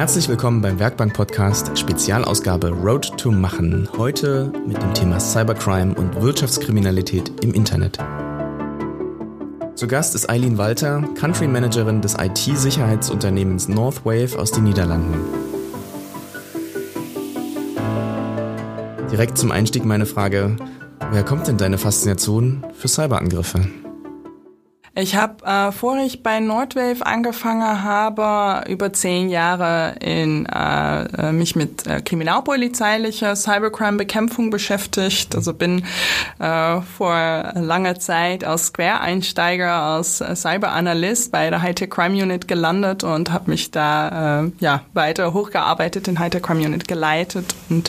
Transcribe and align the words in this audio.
Herzlich 0.00 0.30
willkommen 0.30 0.62
beim 0.62 0.78
Werkbank 0.78 1.12
Podcast 1.12 1.78
Spezialausgabe 1.78 2.70
Road 2.70 3.18
to 3.18 3.30
Machen. 3.30 3.86
Heute 3.98 4.50
mit 4.66 4.82
dem 4.82 4.94
Thema 4.94 5.20
Cybercrime 5.20 5.94
und 5.94 6.22
Wirtschaftskriminalität 6.22 7.44
im 7.44 7.52
Internet. 7.52 7.98
Zu 9.74 9.86
Gast 9.86 10.14
ist 10.14 10.30
Eileen 10.30 10.56
Walter, 10.56 11.04
Country 11.16 11.46
Managerin 11.46 12.00
des 12.00 12.14
IT-Sicherheitsunternehmens 12.14 13.68
Northwave 13.68 14.38
aus 14.38 14.52
den 14.52 14.64
Niederlanden. 14.64 15.20
Direkt 19.12 19.36
zum 19.36 19.50
Einstieg 19.50 19.84
meine 19.84 20.06
Frage, 20.06 20.56
woher 21.10 21.24
kommt 21.24 21.46
denn 21.46 21.58
deine 21.58 21.76
Faszination 21.76 22.64
für 22.72 22.88
Cyberangriffe? 22.88 23.66
Ich 25.00 25.16
habe, 25.16 25.44
äh, 25.46 25.72
vor 25.72 25.96
ich 25.96 26.22
bei 26.22 26.40
Nordwave 26.40 27.06
angefangen 27.06 27.82
habe, 27.82 28.68
über 28.68 28.92
zehn 28.92 29.30
Jahre 29.30 29.94
in 30.00 30.44
äh, 30.44 31.04
äh, 31.04 31.32
mich 31.32 31.56
mit 31.56 31.86
äh, 31.86 32.02
kriminalpolizeilicher 32.02 33.34
Cybercrime-Bekämpfung 33.34 34.50
beschäftigt. 34.50 35.34
Also 35.34 35.54
bin 35.54 35.86
äh, 36.38 36.82
vor 36.82 37.52
langer 37.54 37.98
Zeit 37.98 38.44
als 38.44 38.74
Quereinsteiger, 38.74 39.72
als 39.72 40.20
äh, 40.20 40.36
Cyberanalyst 40.36 41.32
bei 41.32 41.48
der 41.48 41.62
Hightech 41.62 41.88
Crime 41.88 42.22
Unit 42.22 42.46
gelandet 42.46 43.02
und 43.02 43.32
habe 43.32 43.50
mich 43.50 43.70
da 43.70 44.42
äh, 44.42 44.50
ja 44.60 44.82
weiter 44.92 45.32
hochgearbeitet, 45.32 46.08
in 46.08 46.18
Hightech 46.18 46.42
Crime 46.42 46.66
Unit 46.66 46.86
geleitet 46.86 47.54
und 47.70 47.88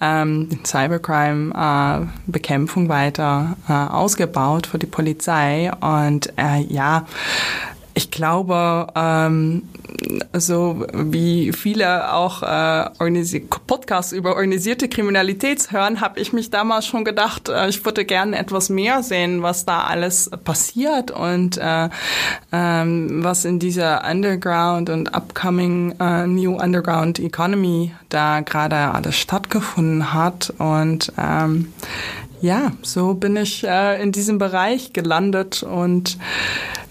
ähm, 0.00 0.48
Cybercrime-Bekämpfung 0.64 2.86
äh, 2.86 2.88
weiter 2.88 3.56
äh, 3.68 3.72
ausgebaut 3.72 4.66
für 4.66 4.78
die 4.78 4.86
Polizei 4.86 5.70
und 5.80 6.32
äh, 6.36 6.47
ja, 6.56 7.06
ich 7.98 8.12
glaube, 8.12 8.86
ähm, 8.94 9.64
so 10.32 10.86
wie 10.92 11.52
viele 11.52 12.12
auch 12.12 12.44
äh, 12.44 13.40
Podcasts 13.66 14.12
über 14.12 14.36
organisierte 14.36 14.88
Kriminalität 14.88 15.72
hören, 15.72 16.00
habe 16.00 16.20
ich 16.20 16.32
mich 16.32 16.50
damals 16.50 16.86
schon 16.86 17.04
gedacht, 17.04 17.48
äh, 17.48 17.68
ich 17.68 17.84
würde 17.84 18.04
gerne 18.04 18.38
etwas 18.38 18.70
mehr 18.70 19.02
sehen, 19.02 19.42
was 19.42 19.64
da 19.64 19.80
alles 19.80 20.30
passiert 20.44 21.10
und 21.10 21.58
äh, 21.58 21.88
ähm, 22.52 23.24
was 23.24 23.44
in 23.44 23.58
dieser 23.58 24.08
Underground 24.08 24.90
und 24.90 25.12
upcoming 25.12 25.96
äh, 25.98 26.28
New 26.28 26.54
Underground 26.54 27.18
Economy 27.18 27.92
da 28.10 28.40
gerade 28.42 28.76
alles 28.76 29.16
stattgefunden 29.16 30.12
hat. 30.14 30.54
Und 30.58 31.12
ähm, 31.18 31.72
ja, 32.40 32.72
so 32.82 33.14
bin 33.14 33.36
ich 33.36 33.64
äh, 33.64 34.02
in 34.02 34.12
diesem 34.12 34.38
Bereich 34.38 34.92
gelandet 34.92 35.62
und 35.62 36.18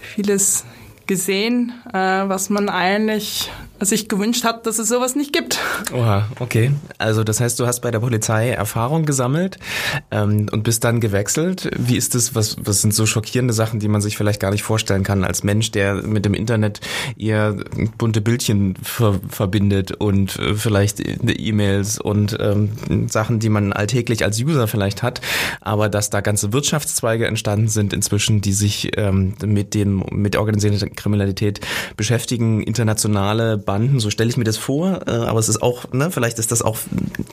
vieles 0.00 0.64
gesehen, 1.06 1.72
äh, 1.92 1.98
was 1.98 2.50
man 2.50 2.68
eigentlich 2.68 3.50
sich 3.80 4.08
gewünscht 4.08 4.44
hat, 4.44 4.66
dass 4.66 4.78
es 4.78 4.88
sowas 4.88 5.14
nicht 5.14 5.32
gibt. 5.32 5.58
Oha, 5.92 6.26
okay. 6.40 6.72
Also 6.98 7.24
das 7.24 7.40
heißt, 7.40 7.58
du 7.60 7.66
hast 7.66 7.80
bei 7.80 7.90
der 7.90 8.00
Polizei 8.00 8.50
Erfahrung 8.50 9.04
gesammelt 9.04 9.58
ähm, 10.10 10.48
und 10.50 10.62
bist 10.64 10.84
dann 10.84 11.00
gewechselt. 11.00 11.70
Wie 11.76 11.96
ist 11.96 12.14
das? 12.14 12.34
Was, 12.34 12.56
was 12.60 12.82
sind 12.82 12.94
so 12.94 13.06
schockierende 13.06 13.54
Sachen, 13.54 13.80
die 13.80 13.88
man 13.88 14.00
sich 14.00 14.16
vielleicht 14.16 14.40
gar 14.40 14.50
nicht 14.50 14.62
vorstellen 14.62 15.02
kann 15.02 15.24
als 15.24 15.44
Mensch, 15.44 15.70
der 15.70 15.94
mit 15.94 16.24
dem 16.24 16.34
Internet 16.34 16.80
eher 17.16 17.56
bunte 17.96 18.20
Bildchen 18.20 18.74
ver 18.82 19.20
verbindet 19.28 19.92
und 19.92 20.38
äh, 20.38 20.54
vielleicht 20.54 21.00
E-Mails 21.00 22.00
und 22.00 22.36
ähm, 22.40 23.08
Sachen, 23.08 23.38
die 23.38 23.48
man 23.48 23.72
alltäglich 23.72 24.24
als 24.24 24.40
User 24.40 24.66
vielleicht 24.68 25.02
hat, 25.02 25.20
aber 25.60 25.88
dass 25.88 26.10
da 26.10 26.20
ganze 26.20 26.52
Wirtschaftszweige 26.52 27.26
entstanden 27.26 27.68
sind 27.68 27.92
inzwischen, 27.92 28.40
die 28.40 28.52
sich 28.52 28.96
ähm, 28.96 29.34
mit 29.44 29.74
dem 29.74 30.04
mit 30.10 30.36
organisierter 30.36 30.88
Kriminalität 30.88 31.60
beschäftigen, 31.96 32.62
internationale 32.62 33.58
Banden, 33.68 34.00
so 34.00 34.08
stelle 34.08 34.30
ich 34.30 34.38
mir 34.38 34.44
das 34.44 34.56
vor, 34.56 35.00
äh, 35.06 35.10
aber 35.10 35.38
es 35.38 35.50
ist 35.50 35.60
auch, 35.60 35.92
ne, 35.92 36.10
vielleicht 36.10 36.38
ist 36.38 36.50
das 36.50 36.62
auch 36.62 36.78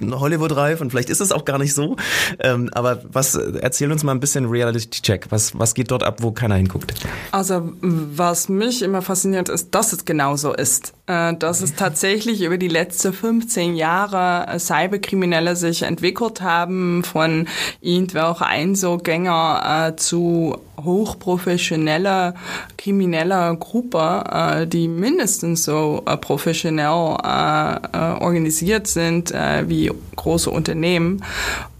Hollywood-reif 0.01 0.81
und 0.81 0.89
vielleicht 0.89 1.09
ist 1.09 1.21
es 1.21 1.31
auch 1.31 1.45
gar 1.45 1.57
nicht 1.57 1.73
so. 1.73 1.95
Ähm, 2.39 2.69
aber 2.73 3.03
was, 3.09 3.35
erzähl 3.35 3.89
uns 3.89 4.03
mal 4.03 4.11
ein 4.11 4.19
bisschen 4.19 4.45
Reality-Check. 4.45 5.27
Was, 5.29 5.57
was 5.57 5.73
geht 5.75 5.91
dort 5.91 6.03
ab, 6.03 6.17
wo 6.19 6.33
keiner 6.33 6.55
hinguckt? 6.55 6.93
Also, 7.31 7.71
was 7.79 8.49
mich 8.49 8.81
immer 8.81 9.01
fasziniert, 9.01 9.47
ist, 9.47 9.73
dass 9.73 9.93
es 9.93 10.03
genauso 10.03 10.53
ist. 10.53 10.93
Äh, 11.07 11.35
dass 11.35 11.61
es 11.61 11.75
tatsächlich 11.75 12.41
über 12.41 12.57
die 12.57 12.67
letzten 12.67 13.13
15 13.13 13.75
Jahre 13.75 14.47
äh, 14.51 14.57
Cyberkriminelle 14.57 15.55
sich 15.55 15.83
entwickelt 15.83 16.41
haben, 16.41 17.03
von 17.03 17.47
irgendwelchen 17.79 18.47
Einzelgänger 18.47 19.91
äh, 19.91 19.95
zu 19.97 20.57
hochprofessioneller 20.83 22.33
krimineller 22.77 23.55
Gruppe, 23.55 24.23
äh, 24.31 24.67
die 24.67 24.87
mindestens 24.87 25.63
so 25.63 26.01
äh, 26.07 26.17
professionell 26.17 27.17
äh, 27.23 28.23
organisiert 28.23 28.87
sind 28.87 29.33
wie 29.67 29.91
große 30.15 30.49
Unternehmen. 30.49 31.23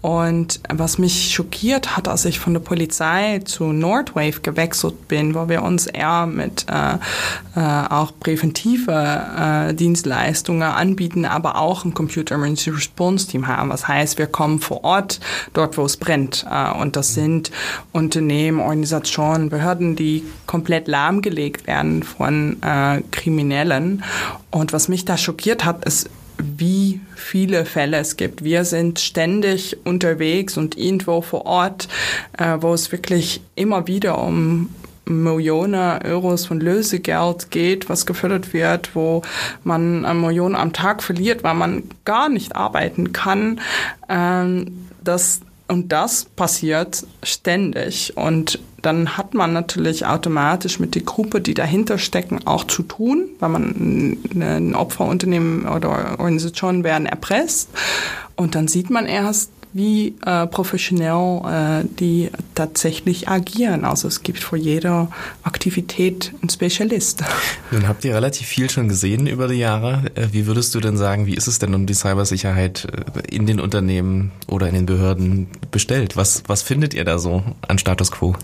Und 0.06 0.60
was 0.72 0.98
mich 0.98 1.34
schockiert 1.34 1.96
hat, 1.96 2.06
als 2.06 2.24
ich 2.26 2.38
von 2.38 2.52
der 2.52 2.60
Polizei 2.60 3.40
zu 3.44 3.72
Nordwave 3.72 4.38
gewechselt 4.40 5.08
bin, 5.08 5.34
wo 5.34 5.48
wir 5.48 5.64
uns 5.64 5.88
eher 5.88 6.26
mit 6.26 6.64
äh, 6.70 6.94
äh, 7.56 7.88
auch 7.88 8.12
präventive 8.20 8.92
äh, 8.92 9.74
Dienstleistungen 9.74 10.62
anbieten, 10.62 11.24
aber 11.24 11.56
auch 11.56 11.84
ein 11.84 11.92
Computer 11.92 12.36
Emergency 12.36 12.70
Response 12.70 13.26
Team 13.26 13.48
haben. 13.48 13.68
Was 13.68 13.88
heißt, 13.88 14.16
wir 14.16 14.28
kommen 14.28 14.60
vor 14.60 14.84
Ort, 14.84 15.18
dort 15.54 15.76
wo 15.76 15.84
es 15.84 15.96
brennt. 15.96 16.46
Äh, 16.48 16.70
und 16.80 16.94
das 16.94 17.14
sind 17.14 17.50
Unternehmen, 17.90 18.60
Organisationen, 18.60 19.48
Behörden, 19.48 19.96
die 19.96 20.22
komplett 20.46 20.86
lahmgelegt 20.86 21.66
werden 21.66 22.04
von 22.04 22.62
äh, 22.62 23.02
Kriminellen. 23.10 24.04
Und 24.52 24.72
was 24.72 24.86
mich 24.86 25.04
da 25.04 25.16
schockiert 25.16 25.64
hat, 25.64 25.84
ist, 25.84 26.08
wie 26.38 27.00
viele 27.14 27.64
Fälle 27.64 27.98
es 27.98 28.16
gibt. 28.16 28.44
Wir 28.44 28.64
sind 28.64 28.98
ständig 28.98 29.76
unterwegs 29.84 30.56
und 30.56 30.76
irgendwo 30.76 31.22
vor 31.22 31.46
Ort, 31.46 31.88
äh, 32.38 32.56
wo 32.60 32.74
es 32.74 32.92
wirklich 32.92 33.40
immer 33.54 33.86
wieder 33.86 34.22
um 34.22 34.70
Millionen 35.08 36.02
Euros 36.04 36.46
von 36.46 36.60
Lösegeld 36.60 37.50
geht, 37.50 37.88
was 37.88 38.06
gefördert 38.06 38.52
wird, 38.52 38.94
wo 38.94 39.22
man 39.62 40.04
eine 40.04 40.18
Million 40.18 40.56
am 40.56 40.72
Tag 40.72 41.02
verliert, 41.02 41.44
weil 41.44 41.54
man 41.54 41.84
gar 42.04 42.28
nicht 42.28 42.56
arbeiten 42.56 43.12
kann. 43.12 43.60
Ähm, 44.08 44.88
das, 45.04 45.40
und 45.68 45.92
das 45.92 46.24
passiert 46.24 47.06
ständig. 47.22 48.16
Und 48.16 48.58
dann 48.86 49.16
hat 49.16 49.34
man 49.34 49.52
natürlich 49.52 50.06
automatisch 50.06 50.78
mit 50.78 50.94
der 50.94 51.02
Gruppe, 51.02 51.40
die 51.40 51.54
dahinter 51.54 51.98
stecken, 51.98 52.46
auch 52.46 52.62
zu 52.62 52.84
tun, 52.84 53.24
weil 53.40 53.48
man 53.48 54.16
ein 54.36 54.76
Opferunternehmen 54.76 55.66
oder 55.66 56.20
Organisationen 56.20 56.84
werden 56.84 57.06
erpresst. 57.06 57.68
Und 58.36 58.54
dann 58.54 58.68
sieht 58.68 58.88
man 58.88 59.06
erst, 59.06 59.50
wie 59.76 60.14
äh, 60.24 60.46
professionell 60.46 61.42
äh, 61.44 61.84
die 62.00 62.30
tatsächlich 62.54 63.28
agieren. 63.28 63.84
Also 63.84 64.08
es 64.08 64.22
gibt 64.22 64.42
vor 64.42 64.56
jeder 64.56 65.10
Aktivität 65.42 66.32
einen 66.40 66.48
Spezialist. 66.48 67.22
Nun 67.70 67.86
habt 67.86 68.04
ihr 68.04 68.14
relativ 68.14 68.46
viel 68.46 68.70
schon 68.70 68.88
gesehen 68.88 69.26
über 69.26 69.48
die 69.48 69.58
Jahre. 69.58 70.10
Äh, 70.14 70.28
wie 70.32 70.46
würdest 70.46 70.74
du 70.74 70.80
denn 70.80 70.96
sagen, 70.96 71.26
wie 71.26 71.34
ist 71.34 71.46
es 71.46 71.58
denn 71.58 71.74
um 71.74 71.86
die 71.86 71.94
Cybersicherheit 71.94 72.86
äh, 72.86 73.34
in 73.34 73.46
den 73.46 73.60
Unternehmen 73.60 74.32
oder 74.46 74.66
in 74.68 74.74
den 74.74 74.86
Behörden 74.86 75.48
bestellt? 75.70 76.16
Was, 76.16 76.42
was 76.46 76.62
findet 76.62 76.94
ihr 76.94 77.04
da 77.04 77.18
so 77.18 77.42
an 77.68 77.78
Status 77.78 78.10
quo? 78.10 78.34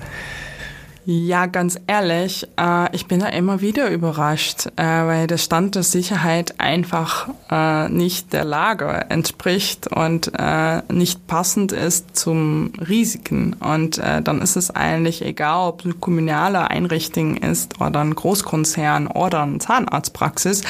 Ja, 1.05 1.47
ganz 1.47 1.81
ehrlich, 1.89 2.47
äh, 2.57 2.95
ich 2.95 3.09
bin 3.09 3.19
da 3.19 3.27
immer 3.27 3.61
wieder 3.61 3.91
überrascht, 3.91 4.67
äh, 4.77 4.85
weil 4.85 5.27
der 5.27 5.37
Stand 5.39 5.75
der 5.75 5.83
Sicherheit 5.83 6.61
einfach 6.61 7.29
äh, 7.51 7.89
nicht 7.89 8.33
der 8.33 8.45
Lage 8.45 9.07
entspricht 9.09 9.89
und 9.89 10.31
äh, 10.39 10.81
nicht 10.93 11.27
passend 11.27 11.73
ist 11.73 12.17
zum 12.17 12.73
Risiken. 12.89 13.55
Und 13.55 13.99
äh, 13.99 14.23
dann 14.23 14.41
ist 14.43 14.55
es 14.55 14.71
eigentlich 14.71 15.25
egal, 15.25 15.71
ob 15.71 15.81
es 15.81 15.87
eine 15.87 15.95
kommunale 15.95 16.71
Einrichtung 16.71 17.37
ist 17.37 17.81
oder 17.81 17.99
ein 17.99 18.15
Großkonzern 18.15 19.09
oder 19.09 19.43
eine 19.43 19.59
Zahnarztpraxis. 19.59 20.63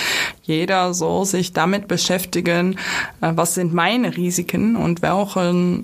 Jeder 0.45 0.95
soll 0.95 1.27
sich 1.27 1.53
damit 1.53 1.89
beschäftigen, 1.89 2.79
äh, 3.21 3.33
was 3.35 3.53
sind 3.53 3.75
meine 3.75 4.17
Risiken 4.17 4.77
und 4.77 5.03
welche, 5.03 5.81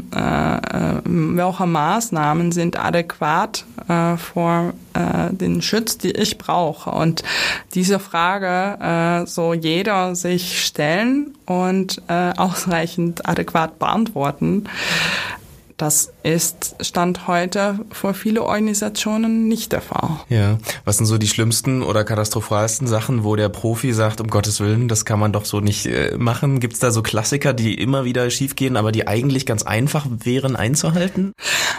welche 1.05 1.67
Maßnahmen 1.67 2.52
sind 2.52 2.82
adäquat 2.82 3.67
vor 4.38 4.73
äh, 4.94 5.35
den 5.35 5.62
Schutz, 5.62 5.99
die 5.99 6.12
ich 6.12 6.38
brauche. 6.38 6.90
Und 6.90 7.25
diese 7.75 7.99
Frage 7.99 9.25
äh, 9.25 9.26
so 9.26 9.52
jeder 9.52 10.14
sich 10.14 10.64
stellen 10.64 11.35
und 11.44 12.00
äh, 12.06 12.35
ausreichend 12.37 13.29
adäquat 13.29 13.81
beantworten. 13.81 14.69
Das 15.78 16.12
ist 16.25 16.75
Stand 16.80 17.28
heute 17.28 17.78
für 17.92 18.12
viele 18.12 18.42
Organisationen 18.42 19.46
nicht 19.46 19.70
der 19.70 19.80
Fall. 19.80 20.19
Ja. 20.28 20.58
Was 20.84 20.96
sind 20.96 21.06
so 21.06 21.19
die 21.19 21.28
schlimmsten 21.28 21.84
oder 21.84 22.02
katastrophalsten 22.02 22.88
Sachen, 22.88 23.22
wo 23.22 23.36
der 23.36 23.48
Profi 23.48 23.92
sagt, 23.92 24.20
um 24.20 24.26
Gottes 24.26 24.58
Willen, 24.58 24.88
das 24.88 25.04
kann 25.04 25.20
man 25.20 25.32
doch 25.32 25.44
so 25.44 25.60
nicht 25.60 25.86
äh, 25.86 26.16
machen? 26.19 26.58
Gibt 26.58 26.75
es 26.75 26.80
da 26.80 26.90
so 26.90 27.00
Klassiker, 27.00 27.54
die 27.54 27.75
immer 27.75 28.04
wieder 28.04 28.28
schiefgehen, 28.28 28.76
aber 28.76 28.90
die 28.90 29.06
eigentlich 29.06 29.46
ganz 29.46 29.62
einfach 29.62 30.04
wären 30.10 30.56
einzuhalten? 30.56 31.32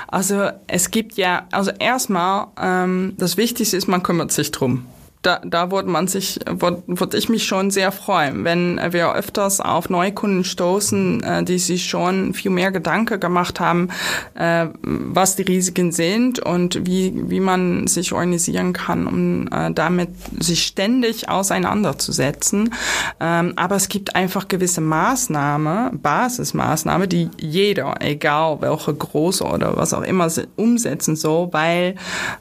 Also 0.07 0.47
es 0.67 0.91
gibt 0.91 1.15
ja, 1.15 1.47
also 1.51 1.71
erstmal, 1.77 2.47
ähm, 2.57 3.15
das 3.17 3.35
Wichtigste 3.35 3.75
ist, 3.75 3.89
man 3.89 4.01
kümmert 4.01 4.31
sich 4.31 4.51
drum. 4.51 4.85
Da, 5.21 5.41
da 5.43 5.69
würde 5.69 5.89
man 5.89 6.07
sich, 6.07 6.39
würde 6.47 6.81
würd 6.87 7.13
ich 7.13 7.27
mich 7.27 7.45
schon 7.45 7.71
sehr 7.71 7.91
freuen, 7.91 8.45
wenn 8.45 8.79
wir 8.91 9.13
öfters 9.13 9.59
auf 9.59 9.89
Neukunden 9.89 10.45
stoßen, 10.45 11.21
äh, 11.23 11.43
die 11.43 11.59
sich 11.59 11.89
schon 11.89 12.33
viel 12.33 12.51
mehr 12.51 12.71
Gedanken 12.71 13.19
gemacht 13.19 13.59
haben, 13.59 13.89
äh, 14.35 14.67
was 14.81 15.35
die 15.35 15.41
Risiken 15.41 15.91
sind 15.91 16.39
und 16.39 16.85
wie, 16.85 17.13
wie 17.29 17.41
man 17.41 17.87
sich 17.87 18.13
organisieren 18.13 18.71
kann, 18.71 19.07
um 19.07 19.47
äh, 19.51 19.73
damit 19.73 20.09
sich 20.39 20.63
ständig 20.63 21.27
auseinanderzusetzen. 21.27 22.73
Ähm, 23.19 23.53
aber 23.57 23.75
es 23.75 23.89
gibt 23.89 24.15
einfach 24.15 24.47
gewisse 24.47 24.79
Maßnahmen, 24.79 25.99
Basismaßnahmen, 25.99 27.09
die 27.09 27.29
jeder, 27.37 27.95
egal 27.99 28.61
welche 28.61 28.93
große 28.93 29.43
oder 29.43 29.75
was 29.75 29.93
auch 29.93 30.03
immer, 30.03 30.29
umsetzen 30.55 31.17
soll, 31.17 31.51
weil 31.51 31.95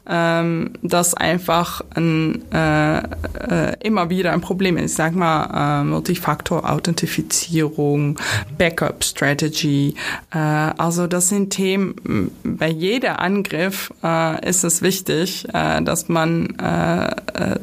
ähm, 0.09 0.75
das 0.83 1.15
einfach 1.15 1.81
ein 1.97 2.45
äh, 2.53 2.68
äh, 2.69 3.87
immer 3.87 4.11
wieder 4.11 4.33
ein 4.33 4.41
Problem 4.41 4.77
ist. 4.77 4.91
Ich 4.93 4.97
sag 4.97 5.15
mal, 5.15 5.83
äh, 5.83 5.85
Multifaktor-Authentifizierung, 5.85 8.19
Backup-Strategy. 8.57 9.95
Äh, 10.33 10.39
also 10.39 11.07
das 11.07 11.29
sind 11.29 11.51
Themen, 11.51 12.31
bei 12.45 12.69
jeder 12.69 13.21
Angriff 13.21 13.93
äh, 14.03 14.49
ist 14.49 14.65
es 14.65 14.81
wichtig, 14.83 15.47
äh, 15.53 15.83
dass 15.83 16.09
man 16.09 16.57
äh, 16.59 17.09
äh, 17.09 17.59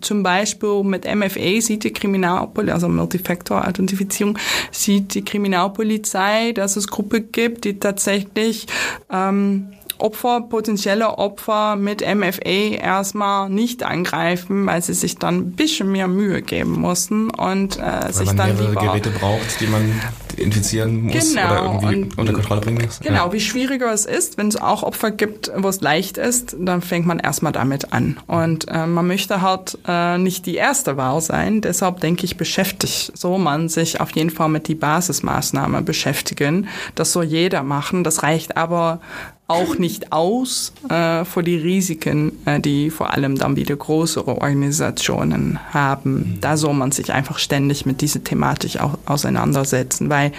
zum 0.00 0.22
Beispiel 0.22 0.82
mit 0.82 1.04
MFA 1.04 1.60
sieht 1.60 1.84
die 1.84 1.92
Kriminalpolizei, 1.92 2.74
also 2.74 2.88
Multifaktor-Authentifizierung, 2.88 4.38
sieht 4.70 5.14
die 5.14 5.24
Kriminalpolizei, 5.24 6.52
dass 6.52 6.76
es 6.76 6.88
Gruppen 6.88 7.30
gibt, 7.32 7.64
die 7.64 7.78
tatsächlich 7.78 8.66
ähm, 9.10 9.72
Opfer, 9.98 10.42
potenzielle 10.42 11.18
Opfer 11.18 11.76
mit 11.76 12.02
MFA 12.02 12.76
erstmal 12.80 13.48
nicht 13.48 13.82
angreifen, 13.82 14.66
weil 14.66 14.82
sie 14.82 14.94
sich 14.94 15.16
dann 15.16 15.36
ein 15.38 15.52
bisschen 15.52 15.90
mehr 15.92 16.08
Mühe 16.08 16.42
geben 16.42 16.80
mussten 16.80 17.30
und 17.30 17.78
äh, 17.78 17.82
weil 17.82 18.12
sich 18.12 18.26
man 18.26 18.36
dann 18.36 18.56
mehrere 18.56 18.74
Geräte 18.74 19.10
braucht, 19.10 19.60
die 19.60 19.66
man 19.66 20.00
infizieren 20.36 21.02
muss 21.02 21.34
genau. 21.34 21.48
oder 21.48 21.64
irgendwie 21.64 22.02
und, 22.02 22.18
unter 22.18 22.32
Kontrolle 22.32 22.60
bringen 22.60 22.84
muss. 22.84 23.00
Genau, 23.00 23.26
ja. 23.26 23.32
wie 23.32 23.40
schwieriger 23.40 23.92
es 23.92 24.04
ist, 24.04 24.38
wenn 24.38 24.48
es 24.48 24.56
auch 24.56 24.82
Opfer 24.82 25.10
gibt, 25.10 25.50
wo 25.56 25.68
es 25.68 25.80
leicht 25.80 26.18
ist, 26.18 26.56
dann 26.58 26.82
fängt 26.82 27.06
man 27.06 27.18
erstmal 27.18 27.52
damit 27.52 27.92
an. 27.92 28.18
Und 28.26 28.68
äh, 28.68 28.86
man 28.86 29.06
möchte 29.06 29.40
halt 29.40 29.78
äh, 29.86 30.18
nicht 30.18 30.46
die 30.46 30.56
erste 30.56 30.96
Wahl 30.96 31.20
sein, 31.20 31.60
deshalb 31.60 32.00
denke 32.00 32.24
ich, 32.24 32.36
beschäftigt 32.36 33.12
so 33.14 33.38
man 33.38 33.68
sich 33.68 34.00
auf 34.00 34.14
jeden 34.14 34.30
Fall 34.30 34.48
mit 34.48 34.68
die 34.68 34.74
Basismaßnahme 34.74 35.82
beschäftigen. 35.82 36.68
Das 36.94 37.12
soll 37.12 37.24
jeder 37.24 37.62
machen. 37.62 38.04
Das 38.04 38.22
reicht 38.22 38.56
aber 38.56 39.00
auch 39.48 39.78
nicht 39.78 40.12
aus 40.12 40.72
äh, 40.88 41.24
vor 41.24 41.42
die 41.42 41.56
Risiken, 41.56 42.32
äh, 42.46 42.58
die 42.58 42.90
vor 42.90 43.12
allem 43.12 43.36
dann 43.36 43.54
wieder 43.54 43.76
größere 43.76 44.28
Organisationen 44.28 45.60
haben. 45.72 46.14
Mhm. 46.14 46.40
Da 46.40 46.56
soll 46.56 46.74
man 46.74 46.90
sich 46.90 47.12
einfach 47.12 47.38
ständig 47.38 47.86
mit 47.86 48.00
dieser 48.00 48.24
Thematik 48.24 48.80
auch 48.80 48.98
auseinandersetzen, 49.06 50.10
weil 50.10 50.32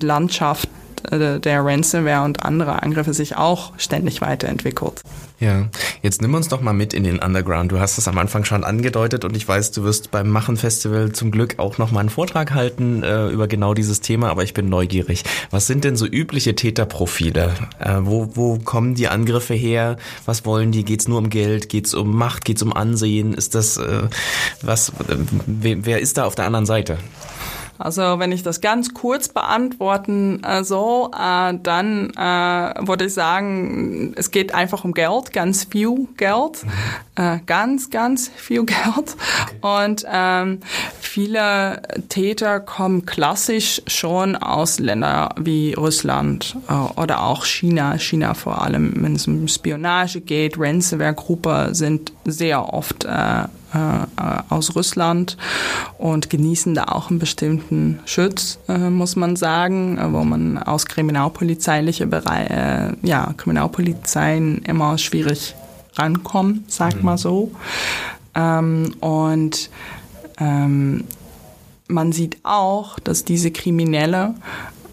Landschaft 0.00 0.68
der 1.10 1.64
Ransomware 1.64 2.24
und 2.24 2.44
andere 2.44 2.82
Angriffe 2.82 3.14
sich 3.14 3.36
auch 3.36 3.72
ständig 3.78 4.20
weiterentwickelt. 4.20 5.02
Ja, 5.40 5.68
jetzt 6.02 6.20
nimm 6.20 6.34
uns 6.34 6.48
doch 6.48 6.60
mal 6.60 6.74
mit 6.74 6.92
in 6.92 7.02
den 7.02 7.18
Underground. 7.18 7.72
Du 7.72 7.80
hast 7.80 7.96
es 7.96 8.06
am 8.06 8.18
Anfang 8.18 8.44
schon 8.44 8.62
angedeutet 8.62 9.24
und 9.24 9.34
ich 9.34 9.48
weiß, 9.48 9.70
du 9.70 9.84
wirst 9.84 10.10
beim 10.10 10.28
Machen 10.28 10.58
Festival 10.58 11.12
zum 11.12 11.30
Glück 11.30 11.58
auch 11.58 11.78
noch 11.78 11.92
mal 11.92 12.00
einen 12.00 12.10
Vortrag 12.10 12.52
halten 12.52 13.02
äh, 13.02 13.28
über 13.28 13.48
genau 13.48 13.72
dieses 13.72 14.02
Thema, 14.02 14.28
aber 14.28 14.44
ich 14.44 14.52
bin 14.52 14.68
neugierig. 14.68 15.24
Was 15.50 15.66
sind 15.66 15.84
denn 15.84 15.96
so 15.96 16.04
übliche 16.04 16.54
Täterprofile? 16.54 17.54
Äh, 17.78 18.00
wo, 18.00 18.28
wo 18.34 18.58
kommen 18.58 18.94
die 18.94 19.08
Angriffe 19.08 19.54
her? 19.54 19.96
Was 20.26 20.44
wollen 20.44 20.72
die? 20.72 20.84
Geht's 20.84 21.08
nur 21.08 21.16
um 21.16 21.30
Geld? 21.30 21.70
Geht's 21.70 21.94
um 21.94 22.14
Macht? 22.14 22.44
Geht's 22.44 22.60
um 22.60 22.74
Ansehen? 22.74 23.32
Ist 23.32 23.54
das 23.54 23.78
äh, 23.78 24.02
was? 24.60 24.90
Äh, 24.90 25.16
wer 25.46 26.00
ist 26.00 26.18
da 26.18 26.26
auf 26.26 26.34
der 26.34 26.44
anderen 26.44 26.66
Seite? 26.66 26.98
Also 27.80 28.18
wenn 28.18 28.30
ich 28.30 28.42
das 28.42 28.60
ganz 28.60 28.92
kurz 28.92 29.28
beantworten 29.28 30.44
äh, 30.44 30.62
so, 30.64 31.10
äh, 31.14 31.54
dann 31.62 32.10
äh, 32.10 32.86
würde 32.86 33.06
ich 33.06 33.14
sagen, 33.14 34.12
es 34.16 34.30
geht 34.30 34.54
einfach 34.54 34.84
um 34.84 34.92
Geld, 34.92 35.32
ganz 35.32 35.64
viel 35.64 36.06
Geld, 36.16 36.64
ganz, 37.46 37.90
ganz 37.90 38.28
viel 38.28 38.64
Geld. 38.66 39.16
Und 39.60 40.04
ähm, 40.10 40.60
viele 41.00 41.82
Täter 42.08 42.60
kommen 42.60 43.06
klassisch 43.06 43.82
schon 43.86 44.36
aus 44.36 44.78
Ländern 44.78 45.30
wie 45.38 45.74
Russland 45.74 46.56
oder 46.96 47.22
auch 47.22 47.44
China, 47.44 47.98
China 47.98 48.34
vor 48.34 48.62
allem, 48.62 48.94
wenn 48.96 49.16
es 49.16 49.26
um 49.26 49.48
Spionage 49.48 50.20
geht, 50.20 50.58
Ransomware-Gruppe 50.58 51.70
sind 51.72 52.12
sehr 52.24 52.72
oft 52.72 53.06
aus 54.48 54.74
Russland 54.74 55.36
und 55.98 56.30
genießen 56.30 56.74
da 56.74 56.84
auch 56.84 57.10
einen 57.10 57.18
bestimmten 57.18 58.00
Schutz, 58.04 58.58
äh, 58.68 58.78
muss 58.90 59.16
man 59.16 59.36
sagen, 59.36 59.98
äh, 59.98 60.12
wo 60.12 60.24
man 60.24 60.58
aus 60.58 60.86
kriminalpolizeiliche 60.86 62.06
Bereiche, 62.06 62.96
äh, 63.02 63.06
ja, 63.06 63.32
Kriminalpolizeien 63.36 64.58
immer 64.58 64.98
schwierig 64.98 65.54
rankommt, 65.94 66.70
sag 66.72 66.96
mhm. 66.96 67.04
mal 67.04 67.18
so. 67.18 67.52
Ähm, 68.34 68.94
und 69.00 69.70
ähm, 70.38 71.04
man 71.88 72.12
sieht 72.12 72.38
auch, 72.44 72.98
dass 72.98 73.24
diese 73.24 73.50
Kriminelle 73.50 74.34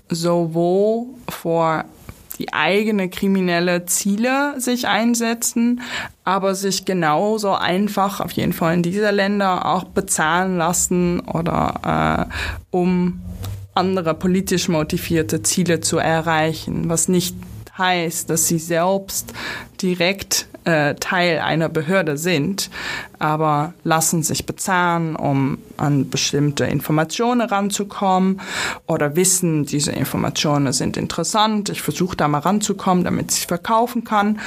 sowohl 0.09 1.06
vor 1.29 1.85
die 2.39 2.54
eigene 2.54 3.10
kriminelle 3.10 3.86
Ziele 3.86 4.60
sich 4.60 4.88
einsetzen, 4.88 5.81
aber 6.24 6.56
sich 6.56 6.86
genauso 6.86 7.54
einfach 7.54 8.22
auf 8.22 8.31
jeden 8.31 8.54
Fall 8.54 8.75
in 8.75 8.84
dieser 8.84 9.12
Länder 9.12 9.66
auch 9.66 9.86
bezahlen 9.86 10.57
lassen 10.57 11.19
oder 11.22 12.30
äh, 12.30 12.34
um 12.72 13.22
andere 13.74 14.13
politisch 14.13 14.69
motivierte 14.69 15.44
Ziele 15.44 15.81
zu 15.81 15.98
erreichen, 15.98 16.89
was 16.89 17.07
nicht 17.07 17.36
heißt, 17.78 18.30
dass 18.30 18.48
sie 18.48 18.60
selbst 18.60 19.34
direkt 19.81 20.48
äh, 20.63 20.95
Teil 20.95 21.39
einer 21.39 21.69
Behörde 21.69 22.18
sind, 22.18 22.69
aber 23.19 23.73
lassen 23.83 24.23
sich 24.23 24.45
bezahlen, 24.45 25.15
um 25.15 25.57
an 25.77 26.09
bestimmte 26.09 26.65
Informationen 26.65 27.41
ranzukommen 27.41 28.41
oder 28.85 29.15
wissen, 29.15 29.65
diese 29.65 29.91
Informationen 29.91 30.73
sind 30.73 30.97
interessant, 30.97 31.69
ich 31.69 31.81
versuche 31.81 32.15
da 32.15 32.27
mal 32.27 32.39
ranzukommen, 32.39 33.03
damit 33.03 33.31
ich 33.31 33.47
verkaufen 33.47 34.03
kann. 34.03 34.39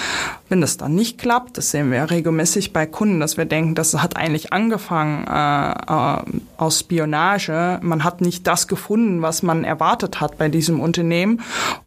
Wenn 0.48 0.60
das 0.60 0.76
dann 0.76 0.94
nicht 0.94 1.18
klappt, 1.18 1.58
das 1.58 1.70
sehen 1.70 1.90
wir 1.90 2.10
regelmäßig 2.10 2.72
bei 2.72 2.86
Kunden, 2.86 3.20
dass 3.20 3.36
wir 3.36 3.44
denken, 3.44 3.74
das 3.74 3.94
hat 3.94 4.16
eigentlich 4.16 4.52
angefangen 4.52 5.26
äh, 5.26 5.70
äh, 5.70 6.40
aus 6.56 6.80
Spionage. 6.80 7.78
Man 7.82 8.04
hat 8.04 8.20
nicht 8.20 8.46
das 8.46 8.66
gefunden, 8.66 9.22
was 9.22 9.42
man 9.42 9.64
erwartet 9.64 10.20
hat 10.20 10.38
bei 10.38 10.48
diesem 10.48 10.80
Unternehmen 10.80 11.40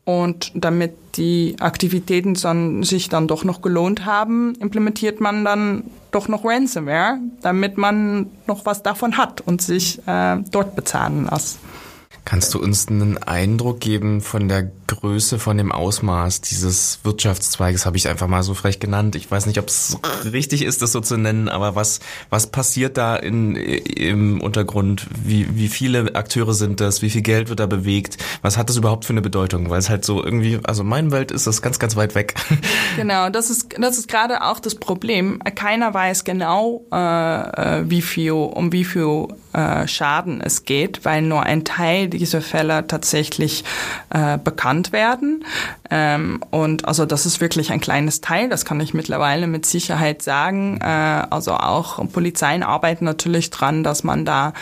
und 0.06 0.52
damit 0.56 0.94
die 1.16 1.56
Aktivitäten 1.60 2.34
dann, 2.36 2.84
sich 2.84 3.10
dann 3.10 3.28
doch 3.28 3.44
noch 3.44 3.62
gelohnt 3.62 4.06
haben, 4.06 4.56
implementiert 4.56 5.22
man 5.22 5.46
dann 5.46 5.84
doch 6.14 6.28
noch 6.28 6.46
Ransomware, 6.46 7.20
damit 7.42 7.78
man 7.78 8.32
noch 8.48 8.66
was 8.66 8.84
davon 8.84 9.18
hat 9.18 9.42
und 9.42 9.62
sich 9.62 10.00
äh, 10.08 10.38
dort 10.52 10.76
bezahlen 10.76 11.28
lässt. 11.30 11.60
Kannst 12.26 12.54
du 12.54 12.62
uns 12.62 12.88
einen 12.88 13.18
Eindruck 13.18 13.82
geben 13.82 14.22
von 14.22 14.48
der 14.48 14.72
Größe, 14.88 15.40
von 15.40 15.58
dem 15.58 15.72
Ausmaß 15.72 16.42
dieses 16.42 17.00
Wirtschaftszweiges, 17.04 17.86
habe 17.86 17.98
ich 17.98 18.08
einfach 18.08 18.28
mal 18.28 18.44
so 18.44 18.54
frech 18.54 18.80
genannt. 18.80 19.16
Ich 19.16 19.30
weiß 19.30 19.46
nicht, 19.46 19.60
ob 19.60 19.68
es 19.68 19.98
richtig 20.32 20.64
ist, 20.64 20.82
das 20.82 20.94
so 20.94 21.02
zu 21.02 21.18
nennen, 21.18 21.50
aber 21.50 21.76
was, 21.76 22.00
was 22.30 22.48
passiert 22.48 22.98
da 22.98 23.16
in, 23.16 23.56
im 23.56 24.40
Untergrund? 24.40 25.08
Wie, 25.24 25.58
wie 25.58 25.68
viele 25.68 26.16
Akteure 26.16 26.54
sind 26.54 26.80
das? 26.80 27.02
Wie 27.02 27.10
viel 27.10 27.22
Geld 27.22 27.50
wird 27.50 27.60
da 27.60 27.66
bewegt? 27.66 28.18
Was 28.42 28.58
hat 28.58 28.70
das 28.70 28.78
überhaupt 28.78 29.06
für 29.06 29.14
eine 29.14 29.22
Bedeutung? 29.22 29.70
Weil 29.70 29.80
es 29.80 29.90
halt 29.90 30.06
so 30.06 30.24
irgendwie, 30.24 30.60
also 30.64 30.84
in 30.84 30.90
meiner 30.90 31.12
Welt 31.12 31.32
ist 31.32 31.46
das 31.46 31.62
ganz, 31.62 31.80
ganz 31.80 31.96
weit 31.96 32.16
weg. 32.16 32.36
Genau, 32.96 33.30
das 33.30 33.50
ist, 33.50 33.76
das 33.80 33.98
ist 33.98 34.08
gerade 34.08 34.44
auch 34.44 34.60
das 34.60 34.76
Problem. 34.76 35.40
Keiner 35.56 35.94
weiß 35.94 36.24
genau, 36.24 36.86
äh, 36.92 36.98
äh 36.98 37.90
wie 37.90 38.02
viel, 38.02 38.32
um 38.32 38.72
wie 38.72 38.86
viel 38.86 39.28
äh, 39.54 39.88
Schaden 39.88 40.42
es 40.42 40.66
geht, 40.66 41.06
weil 41.06 41.22
nur 41.22 41.44
ein 41.44 41.64
Teil 41.64 42.08
dieser 42.08 42.42
Fälle 42.42 42.88
tatsächlich 42.88 43.64
äh, 44.10 44.38
bekannt 44.38 44.92
werden. 44.92 45.46
Ähm, 45.90 46.42
und 46.50 46.88
also 46.88 47.06
das 47.06 47.26
ist 47.26 47.42
wirklich 47.42 47.72
ein 47.72 47.82
kleines 47.82 48.22
Teil, 48.22 48.50
das 48.50 48.66
kann 48.66 48.80
ich 48.80 48.94
mittlerweile 48.94 49.48
mit 49.48 49.66
Sicherheit 49.66 50.22
sagen. 50.22 50.80
Äh, 50.82 50.86
also 51.30 51.54
auch 51.54 52.04
Polizeien 52.12 52.64
arbeiten 52.64 53.06
natürlich 53.06 53.50
dran, 53.50 53.84
dass 53.84 54.04
man 54.04 54.26
da 54.26 54.54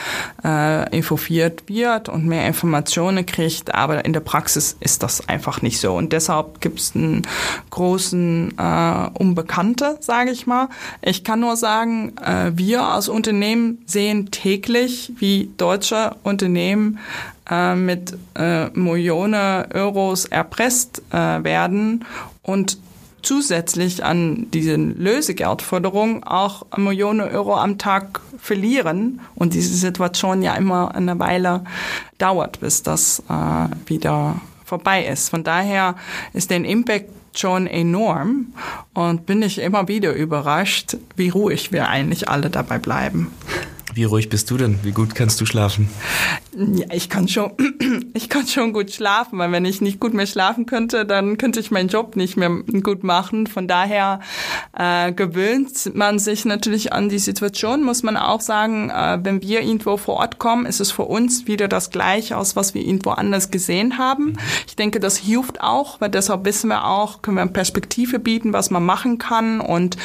äh, 0.43 0.89
informiert 0.95 1.67
wird 1.67 2.09
und 2.09 2.25
mehr 2.25 2.45
Informationen 2.47 3.25
kriegt, 3.25 3.73
aber 3.73 4.03
in 4.05 4.13
der 4.13 4.19
Praxis 4.19 4.75
ist 4.79 5.03
das 5.03 5.27
einfach 5.29 5.61
nicht 5.61 5.79
so. 5.79 5.93
Und 5.93 6.13
deshalb 6.13 6.61
gibt 6.61 6.79
es 6.79 6.95
einen 6.95 7.27
großen 7.69 8.57
äh, 8.57 9.09
Unbekannte, 9.13 9.97
sage 10.01 10.31
ich 10.31 10.47
mal. 10.47 10.69
Ich 11.01 11.23
kann 11.23 11.39
nur 11.39 11.55
sagen, 11.55 12.13
äh, 12.17 12.51
wir 12.55 12.83
als 12.83 13.07
Unternehmen 13.07 13.79
sehen 13.85 14.31
täglich, 14.31 14.80
wie 15.17 15.49
deutsche 15.57 16.15
Unternehmen 16.23 16.99
äh, 17.49 17.75
mit 17.75 18.17
äh, 18.35 18.69
Millionen 18.69 19.65
Euros 19.73 20.25
erpresst 20.25 21.01
äh, 21.11 21.43
werden 21.43 22.05
und 22.43 22.77
zusätzlich 23.21 24.03
an 24.03 24.47
diese 24.51 24.75
Lösegeldförderung 24.75 26.23
auch 26.23 26.65
Millionen 26.77 27.21
Euro 27.21 27.55
am 27.55 27.77
Tag 27.77 28.19
verlieren 28.37 29.19
und 29.35 29.53
diese 29.53 29.75
Situation 29.75 30.41
ja 30.41 30.55
immer 30.55 30.95
eine 30.95 31.19
Weile 31.19 31.63
dauert, 32.17 32.59
bis 32.59 32.83
das 32.83 33.21
äh, 33.29 33.89
wieder 33.89 34.41
vorbei 34.65 35.05
ist. 35.05 35.29
Von 35.29 35.43
daher 35.43 35.95
ist 36.33 36.49
der 36.49 36.63
Impact 36.63 37.09
schon 37.35 37.67
enorm 37.67 38.47
und 38.93 39.25
bin 39.25 39.41
ich 39.41 39.59
immer 39.59 39.87
wieder 39.87 40.13
überrascht, 40.13 40.97
wie 41.15 41.29
ruhig 41.29 41.71
wir 41.71 41.87
eigentlich 41.87 42.27
alle 42.27 42.49
dabei 42.49 42.77
bleiben. 42.77 43.31
Wie 43.93 44.05
ruhig 44.05 44.29
bist 44.29 44.49
du 44.49 44.57
denn? 44.57 44.79
Wie 44.83 44.91
gut 44.91 45.15
kannst 45.15 45.41
du 45.41 45.45
schlafen? 45.45 45.89
Ja, 46.53 46.85
ich 46.91 47.09
kann 47.09 47.27
schon, 47.27 47.51
ich 48.13 48.29
kann 48.29 48.47
schon 48.47 48.71
gut 48.71 48.91
schlafen, 48.91 49.37
weil 49.39 49.51
wenn 49.51 49.65
ich 49.65 49.81
nicht 49.81 49.99
gut 49.99 50.13
mehr 50.13 50.27
schlafen 50.27 50.65
könnte, 50.65 51.05
dann 51.05 51.37
könnte 51.37 51.59
ich 51.59 51.71
meinen 51.71 51.89
Job 51.89 52.15
nicht 52.15 52.37
mehr 52.37 52.49
gut 52.49 53.03
machen. 53.03 53.47
Von 53.47 53.67
daher 53.67 54.21
äh, 54.77 55.11
gewöhnt 55.11 55.91
man 55.93 56.19
sich 56.19 56.45
natürlich 56.45 56.93
an 56.93 57.09
die 57.09 57.19
Situation, 57.19 57.83
muss 57.83 58.03
man 58.03 58.15
auch 58.15 58.39
sagen, 58.39 58.89
äh, 58.89 59.19
wenn 59.23 59.41
wir 59.41 59.61
irgendwo 59.61 59.97
vor 59.97 60.15
Ort 60.15 60.39
kommen, 60.39 60.65
ist 60.65 60.79
es 60.79 60.91
für 60.91 61.03
uns 61.03 61.47
wieder 61.47 61.67
das 61.67 61.89
Gleiche 61.89 62.37
aus, 62.37 62.55
was 62.55 62.73
wir 62.73 62.83
irgendwo 62.83 63.11
anders 63.11 63.51
gesehen 63.51 63.97
haben. 63.97 64.37
Ich 64.67 64.77
denke, 64.77 65.01
das 65.01 65.17
hilft 65.17 65.61
auch, 65.61 65.99
weil 65.99 66.09
deshalb 66.09 66.45
wissen 66.45 66.69
wir 66.69 66.85
auch, 66.85 67.21
können 67.21 67.37
wir 67.37 67.41
eine 67.41 67.51
Perspektive 67.51 68.19
bieten, 68.19 68.53
was 68.53 68.71
man 68.71 68.85
machen 68.85 69.17
kann 69.17 69.59
und 69.59 69.97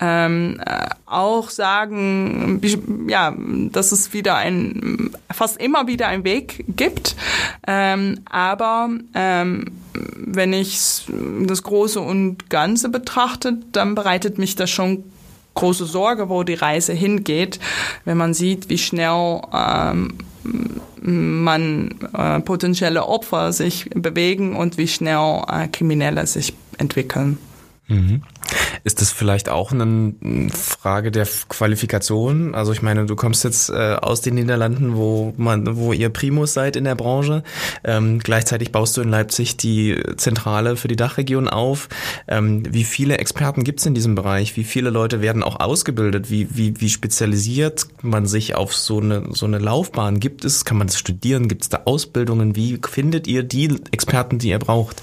ähm, 0.00 0.60
äh, 0.64 0.86
auch 1.06 1.50
sagen, 1.50 2.60
ja, 3.08 3.31
dass 3.70 3.92
es 3.92 4.12
wieder 4.12 4.36
ein, 4.36 5.10
fast 5.30 5.60
immer 5.60 5.86
wieder 5.86 6.08
ein 6.08 6.24
Weg 6.24 6.64
gibt. 6.68 7.16
Ähm, 7.66 8.20
aber 8.24 8.90
ähm, 9.14 9.66
wenn 10.16 10.52
ich 10.52 11.04
das 11.46 11.62
Große 11.62 12.00
und 12.00 12.50
Ganze 12.50 12.88
betrachte, 12.88 13.58
dann 13.72 13.94
bereitet 13.94 14.38
mich 14.38 14.56
das 14.56 14.70
schon 14.70 15.04
große 15.54 15.84
Sorge, 15.84 16.28
wo 16.28 16.44
die 16.44 16.54
Reise 16.54 16.92
hingeht, 16.92 17.60
wenn 18.04 18.16
man 18.16 18.34
sieht, 18.34 18.68
wie 18.68 18.78
schnell 18.78 19.40
ähm, 19.52 20.14
man 21.02 21.94
äh, 22.16 22.40
potenzielle 22.40 23.06
Opfer 23.06 23.52
sich 23.52 23.90
bewegen 23.94 24.56
und 24.56 24.78
wie 24.78 24.88
schnell 24.88 25.42
äh, 25.48 25.68
Kriminelle 25.68 26.26
sich 26.26 26.54
entwickeln. 26.78 27.38
Mhm. 27.88 28.22
Ist 28.84 29.00
das 29.00 29.12
vielleicht 29.12 29.48
auch 29.48 29.70
eine 29.70 30.14
Frage 30.52 31.12
der 31.12 31.26
Qualifikation? 31.48 32.54
Also 32.54 32.72
ich 32.72 32.82
meine, 32.82 33.06
du 33.06 33.14
kommst 33.14 33.44
jetzt 33.44 33.70
äh, 33.70 33.96
aus 34.00 34.22
den 34.22 34.34
Niederlanden, 34.34 34.96
wo 34.96 35.32
man, 35.36 35.76
wo 35.76 35.92
ihr 35.92 36.08
Primus 36.08 36.52
seid 36.52 36.74
in 36.74 36.84
der 36.84 36.96
Branche. 36.96 37.44
Ähm, 37.84 38.18
gleichzeitig 38.18 38.72
baust 38.72 38.96
du 38.96 39.02
in 39.02 39.08
Leipzig 39.08 39.56
die 39.56 40.02
Zentrale 40.16 40.76
für 40.76 40.88
die 40.88 40.96
Dachregion 40.96 41.48
auf. 41.48 41.88
Ähm, 42.26 42.64
wie 42.72 42.82
viele 42.82 43.18
Experten 43.18 43.62
gibt 43.62 43.78
es 43.78 43.86
in 43.86 43.94
diesem 43.94 44.16
Bereich? 44.16 44.56
Wie 44.56 44.64
viele 44.64 44.90
Leute 44.90 45.20
werden 45.20 45.44
auch 45.44 45.60
ausgebildet? 45.60 46.30
Wie, 46.30 46.48
wie, 46.56 46.80
wie 46.80 46.88
spezialisiert 46.88 47.86
man 48.02 48.26
sich 48.26 48.56
auf 48.56 48.74
so 48.74 49.00
eine, 49.00 49.28
so 49.30 49.46
eine 49.46 49.58
Laufbahn? 49.58 50.18
Gibt 50.18 50.44
es, 50.44 50.64
kann 50.64 50.78
man 50.78 50.88
das 50.88 50.98
studieren? 50.98 51.46
Gibt 51.46 51.62
es 51.62 51.68
da 51.68 51.82
Ausbildungen? 51.84 52.56
Wie 52.56 52.80
findet 52.88 53.28
ihr 53.28 53.44
die 53.44 53.76
Experten, 53.92 54.40
die 54.40 54.48
ihr 54.48 54.58
braucht? 54.58 55.02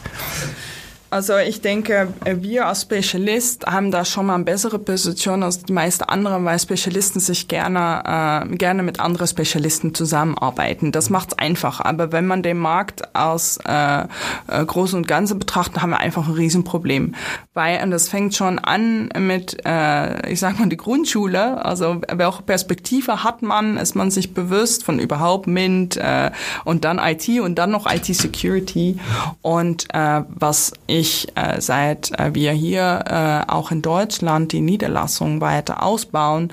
Also 1.12 1.38
ich 1.38 1.62
denke, 1.62 2.14
wir 2.24 2.68
als 2.68 2.84
Spezialist 2.84 3.66
haben 3.66 3.90
da 3.90 4.06
schon 4.06 4.28
mal 4.28 4.36
eine 4.36 4.44
bessere 4.44 4.78
Position 4.78 5.42
als 5.42 5.64
die 5.64 5.74
meisten 5.74 6.04
anderen, 6.04 6.46
weil 6.46 6.60
Spezialisten 6.60 7.20
sich 7.20 7.48
gerne, 7.48 8.46
äh, 8.46 8.56
gerne 8.56 8.84
mit 8.84 9.00
anderen 9.00 9.28
Spezialisten 9.28 9.96
zusammenarbeiten. 9.96 10.92
Das 10.92 11.10
macht 11.10 11.30
es 11.32 11.40
einfach. 11.40 11.82
Aber 11.82 12.12
wenn 12.12 12.28
man 12.28 12.44
den 12.44 12.60
Markt 12.60 13.16
als 13.16 13.58
äh, 13.66 14.02
äh, 14.02 14.66
Groß 14.66 14.94
und 14.94 15.08
Ganze 15.08 15.34
betrachtet, 15.34 15.82
haben 15.82 15.90
wir 15.90 16.00
einfach 16.00 16.28
ein 16.28 16.36
Riesenproblem. 16.36 17.16
Weil, 17.56 17.82
und 17.82 17.90
das 17.90 18.08
fängt 18.08 18.36
schon 18.36 18.60
an 18.60 19.10
mit, 19.18 19.58
äh, 19.66 20.32
ich 20.32 20.40
sag 20.40 20.60
mal, 20.60 20.70
die 20.70 20.78
Grundschule. 20.78 21.66
Also 21.66 22.02
welche 22.08 22.44
Perspektive 22.44 23.24
hat 23.24 23.42
man? 23.42 23.78
Ist 23.78 23.96
man 23.96 24.12
sich 24.12 24.36
bewusst 24.36 24.84
von 24.84 25.00
überhaupt 25.00 25.48
MINT 25.48 25.98
äh, 25.98 26.30
und 26.66 26.86
dann 26.86 27.00
IT 27.00 27.28
und 27.42 27.56
dann 27.56 27.72
noch 27.72 27.92
IT-Security? 27.92 29.00
Und 29.42 29.88
äh, 29.92 30.22
was 30.30 30.74
ich 30.86 30.99
ich, 31.00 31.28
äh, 31.36 31.62
seit 31.62 32.18
äh, 32.20 32.34
wir 32.34 32.52
hier 32.52 33.04
äh, 33.08 33.52
auch 33.52 33.72
in 33.72 33.82
Deutschland 33.82 34.52
die 34.52 34.62
Niederlassungen 34.62 35.42
weiter 35.42 35.84
ausbauen, 35.84 36.52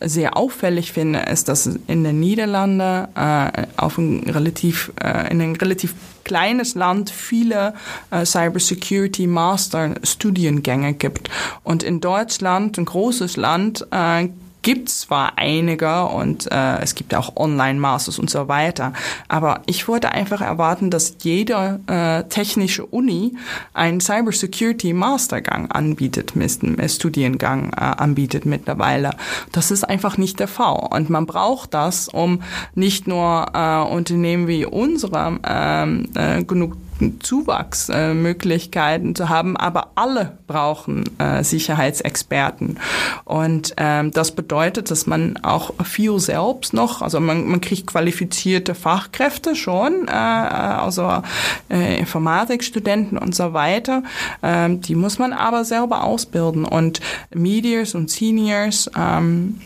sehr 0.00 0.36
auffällig 0.36 0.92
finde, 0.92 1.20
ist, 1.20 1.48
dass 1.48 1.66
in 1.66 2.04
den 2.04 2.20
Niederlanden 2.20 3.08
äh, 3.14 3.66
auf 3.76 3.98
ein 3.98 4.28
relativ, 4.28 4.92
äh, 5.02 5.30
in 5.30 5.40
ein 5.40 5.56
relativ 5.56 5.94
kleines 6.24 6.74
Land 6.74 7.10
viele 7.10 7.74
äh, 8.10 8.24
Cybersecurity 8.24 9.26
Master 9.26 9.94
Studiengänge 10.02 10.94
gibt. 10.94 11.30
Und 11.62 11.82
in 11.82 12.00
Deutschland, 12.00 12.78
ein 12.78 12.86
großes 12.86 13.36
Land, 13.36 13.86
äh, 13.90 14.28
gibt 14.64 14.88
zwar 14.88 15.34
einige 15.36 16.06
und 16.06 16.50
äh, 16.50 16.78
es 16.80 16.94
gibt 16.96 17.14
auch 17.14 17.36
Online-Masters 17.36 18.18
und 18.18 18.30
so 18.30 18.48
weiter, 18.48 18.94
aber 19.28 19.62
ich 19.66 19.86
wollte 19.86 20.10
einfach 20.10 20.40
erwarten, 20.40 20.90
dass 20.90 21.16
jede 21.20 21.80
äh, 21.86 22.24
technische 22.24 22.86
Uni 22.86 23.36
einen 23.74 24.00
Cybersecurity-Mastergang 24.00 25.70
anbietet, 25.70 26.34
mit, 26.34 26.62
äh, 26.64 26.88
Studiengang 26.88 27.72
äh, 27.74 27.76
anbietet 27.76 28.46
mittlerweile. 28.46 29.10
Das 29.52 29.70
ist 29.70 29.84
einfach 29.84 30.16
nicht 30.16 30.40
der 30.40 30.48
Fall 30.48 30.88
und 30.90 31.10
man 31.10 31.26
braucht 31.26 31.74
das, 31.74 32.08
um 32.08 32.42
nicht 32.74 33.06
nur 33.06 33.46
äh, 33.52 33.80
Unternehmen 33.82 34.48
wie 34.48 34.64
unsere 34.64 35.38
ähm, 35.46 36.08
äh, 36.14 36.42
genug 36.42 36.76
Zuwachsmöglichkeiten 37.20 39.14
zu 39.14 39.28
haben, 39.28 39.56
aber 39.56 39.92
alle 39.96 40.38
brauchen 40.46 41.18
äh, 41.18 41.42
Sicherheitsexperten. 41.42 42.78
Und 43.24 43.74
ähm, 43.76 44.10
das 44.12 44.32
bedeutet, 44.32 44.90
dass 44.90 45.06
man 45.06 45.36
auch 45.38 45.72
viel 45.84 46.18
selbst 46.18 46.72
noch, 46.72 47.02
also 47.02 47.20
man, 47.20 47.46
man 47.46 47.60
kriegt 47.60 47.86
qualifizierte 47.86 48.74
Fachkräfte 48.74 49.56
schon, 49.56 50.08
äh, 50.08 50.12
also 50.12 51.22
äh, 51.70 51.98
Informatikstudenten 51.98 53.18
und 53.18 53.34
so 53.34 53.52
weiter. 53.52 54.02
Ähm, 54.42 54.80
die 54.80 54.94
muss 54.94 55.18
man 55.18 55.32
aber 55.32 55.64
selber 55.64 56.04
ausbilden. 56.04 56.64
Und 56.64 57.00
Medias 57.34 57.94
und 57.94 58.10
Seniors 58.10 58.90
ähm, 58.96 59.60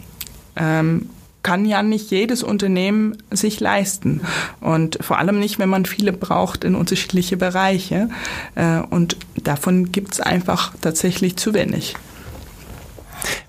ähm, 0.56 1.10
kann 1.48 1.64
ja 1.64 1.82
nicht 1.82 2.10
jedes 2.10 2.42
Unternehmen 2.42 3.16
sich 3.30 3.58
leisten. 3.58 4.20
Und 4.60 4.98
vor 5.00 5.16
allem 5.16 5.38
nicht, 5.38 5.58
wenn 5.58 5.70
man 5.70 5.86
viele 5.86 6.12
braucht 6.12 6.62
in 6.62 6.74
unterschiedliche 6.74 7.38
Bereiche. 7.38 8.10
Äh, 8.54 8.80
und 8.90 9.16
davon 9.34 9.90
gibt 9.90 10.12
es 10.12 10.20
einfach 10.20 10.74
tatsächlich 10.82 11.36
zu 11.36 11.54
wenig. 11.54 11.94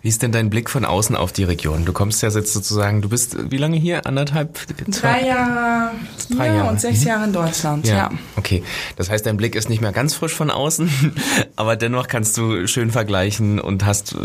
Wie 0.01 0.07
ist 0.07 0.21
denn 0.21 0.31
dein 0.31 0.49
Blick 0.49 0.69
von 0.69 0.85
außen 0.85 1.15
auf 1.15 1.31
die 1.31 1.43
Region? 1.43 1.85
Du 1.85 1.93
kommst 1.93 2.21
ja 2.21 2.29
jetzt 2.29 2.53
sozusagen, 2.53 3.01
du 3.01 3.09
bist 3.09 3.51
wie 3.51 3.57
lange 3.57 3.77
hier? 3.77 4.05
Anderthalb? 4.05 4.59
Drei 4.87 5.25
Jahre 5.25 5.91
hier 6.27 6.37
Drei 6.37 6.47
Jahre. 6.47 6.69
und 6.69 6.79
sechs 6.79 7.01
mhm. 7.01 7.07
Jahre 7.07 7.25
in 7.25 7.33
Deutschland, 7.33 7.87
ja. 7.87 7.95
ja. 7.95 8.11
Okay, 8.35 8.63
das 8.95 9.09
heißt, 9.09 9.25
dein 9.25 9.37
Blick 9.37 9.55
ist 9.55 9.69
nicht 9.69 9.81
mehr 9.81 9.91
ganz 9.91 10.13
frisch 10.13 10.33
von 10.33 10.51
außen, 10.51 11.13
aber 11.55 11.75
dennoch 11.75 12.07
kannst 12.07 12.37
du 12.37 12.67
schön 12.67 12.91
vergleichen 12.91 13.59
und 13.59 13.85
hast 13.85 14.15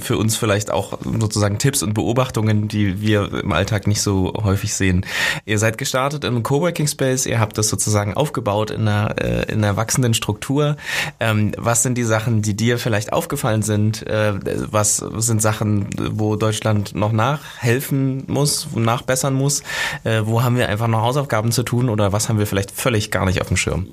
für 0.00 0.16
uns 0.16 0.36
vielleicht 0.36 0.70
auch 0.70 0.98
sozusagen 1.18 1.58
Tipps 1.58 1.82
und 1.82 1.94
Beobachtungen, 1.94 2.68
die 2.68 3.00
wir 3.00 3.32
im 3.42 3.52
Alltag 3.52 3.86
nicht 3.86 4.02
so 4.02 4.32
häufig 4.42 4.74
sehen. 4.74 5.06
Ihr 5.44 5.58
seid 5.58 5.78
gestartet 5.78 6.24
in 6.24 6.30
einem 6.30 6.42
Coworking 6.42 6.86
Space, 6.86 7.26
ihr 7.26 7.40
habt 7.40 7.56
das 7.58 7.68
sozusagen 7.68 8.14
aufgebaut 8.14 8.70
in 8.70 8.88
einer, 8.88 9.14
äh, 9.20 9.52
in 9.52 9.64
einer 9.64 9.76
wachsenden 9.76 10.14
Struktur. 10.14 10.76
Ähm, 11.20 11.52
was 11.56 11.82
sind 11.82 11.96
die 11.96 12.04
Sachen, 12.04 12.42
die 12.42 12.54
dir 12.54 12.78
vielleicht 12.78 13.12
aufgefallen 13.12 13.62
sind? 13.62 14.06
Äh, 14.06 14.34
was 14.70 14.91
sind 14.96 15.42
Sachen, 15.42 15.88
wo 16.12 16.36
Deutschland 16.36 16.94
noch 16.94 17.12
nachhelfen 17.12 18.24
muss, 18.26 18.68
nachbessern 18.74 19.34
muss? 19.34 19.62
Äh, 20.04 20.22
wo 20.24 20.42
haben 20.42 20.56
wir 20.56 20.68
einfach 20.68 20.88
noch 20.88 21.02
Hausaufgaben 21.02 21.52
zu 21.52 21.62
tun 21.62 21.88
oder 21.88 22.12
was 22.12 22.28
haben 22.28 22.38
wir 22.38 22.46
vielleicht 22.46 22.70
völlig 22.70 23.10
gar 23.10 23.24
nicht 23.24 23.40
auf 23.40 23.48
dem 23.48 23.56
Schirm? 23.56 23.86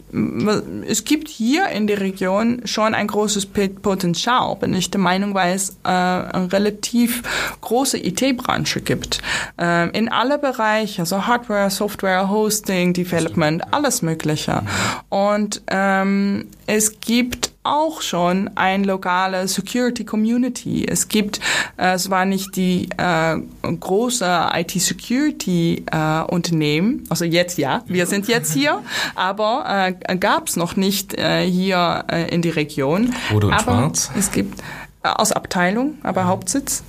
Es 0.88 1.03
gibt 1.03 1.27
hier 1.27 1.68
in 1.70 1.88
der 1.88 2.00
Region 2.00 2.62
schon 2.65 2.94
ein 2.94 3.08
großes 3.08 3.48
Potenzial, 3.82 4.56
bin 4.56 4.74
ich 4.74 4.91
der 4.91 5.01
Meinung, 5.01 5.34
weil 5.34 5.56
es 5.56 5.72
äh, 5.84 5.89
eine 5.89 6.51
relativ 6.51 7.24
große 7.62 7.98
IT-Branche 7.98 8.82
gibt. 8.82 9.22
Äh, 9.60 9.89
in 9.98 10.10
alle 10.10 10.38
Bereiche, 10.38 11.01
also 11.01 11.27
Hardware, 11.27 11.70
Software, 11.70 12.29
Hosting, 12.29 12.94
Development, 12.94 13.62
alles 13.74 14.01
Mögliche. 14.01 14.63
Und 15.10 15.62
ähm, 15.68 16.48
es 16.68 17.00
gibt 17.00 17.49
auch 17.63 18.01
schon 18.01 18.50
ein 18.56 18.84
lokale 18.84 19.48
Security 19.48 20.06
Community. 20.06 20.86
Es 20.86 21.08
gibt 21.08 21.39
äh, 21.78 21.98
zwar 21.98 22.25
nicht 22.25 22.56
die 22.56 22.89
äh, 22.98 23.38
große 23.62 24.50
IT-Security 24.54 25.86
äh, 25.92 26.22
Unternehmen, 26.24 27.04
also 27.10 27.25
jetzt 27.25 27.58
ja, 27.58 27.84
wir 27.88 28.06
sind 28.06 28.28
jetzt 28.28 28.54
hier, 28.54 28.82
aber 29.16 29.94
äh, 30.08 30.18
gab 30.18 30.48
es 30.48 30.56
noch 30.56 30.75
nicht 30.75 31.13
äh, 31.16 31.46
hier 31.46 32.06
äh, 32.10 32.34
in 32.34 32.42
die 32.42 32.50
Region. 32.50 33.13
Rode 33.32 33.48
und 33.48 33.54
aber 33.54 33.63
Schwarz? 33.63 34.12
Es 34.18 34.32
gibt 34.32 34.62
äh, 35.04 35.10
aus 35.10 35.32
Abteilung, 35.32 35.98
aber 36.04 36.24
mhm. 36.24 36.28
Hauptsitz. 36.28 36.84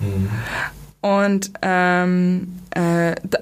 Mhm. 0.00 0.30
Und 1.00 1.50
ähm, 1.60 2.60
äh, 2.63 2.63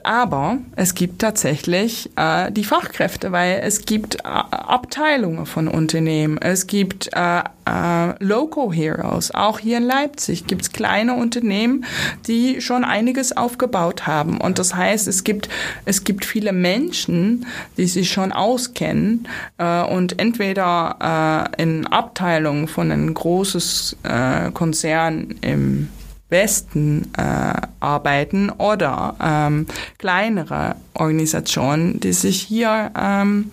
aber 0.04 0.58
es 0.76 0.94
gibt 0.94 1.20
tatsächlich 1.20 2.10
äh, 2.16 2.50
die 2.52 2.64
Fachkräfte, 2.64 3.32
weil 3.32 3.60
es 3.62 3.84
gibt 3.84 4.16
äh, 4.16 4.28
Abteilungen 4.28 5.46
von 5.46 5.68
Unternehmen, 5.68 6.38
es 6.38 6.66
gibt 6.66 7.10
äh, 7.12 7.42
äh, 7.66 8.24
Local 8.24 8.72
Heroes. 8.72 9.32
Auch 9.34 9.58
hier 9.58 9.78
in 9.78 9.84
Leipzig 9.84 10.46
gibt 10.46 10.62
es 10.62 10.72
kleine 10.72 11.14
Unternehmen, 11.14 11.84
die 12.26 12.60
schon 12.60 12.84
einiges 12.84 13.36
aufgebaut 13.36 14.06
haben. 14.06 14.40
Und 14.40 14.58
das 14.58 14.74
heißt, 14.74 15.08
es 15.08 15.24
gibt 15.24 15.48
es 15.84 16.04
gibt 16.04 16.24
viele 16.24 16.52
Menschen, 16.52 17.46
die 17.76 17.86
sich 17.86 18.10
schon 18.10 18.32
auskennen 18.32 19.28
äh, 19.58 19.82
und 19.82 20.18
entweder 20.18 21.50
äh, 21.56 21.62
in 21.62 21.86
Abteilungen 21.86 22.68
von 22.68 22.90
einem 22.90 23.14
großes 23.14 23.96
äh, 24.02 24.50
Konzern 24.50 25.36
im 25.40 25.88
Westen 26.32 27.12
äh, 27.16 27.54
arbeiten 27.78 28.50
oder 28.50 29.14
ähm, 29.22 29.66
kleinere 29.98 30.74
Organisationen, 30.94 32.00
die 32.00 32.12
sich 32.12 32.42
hier 32.42 32.90
ähm, 33.00 33.52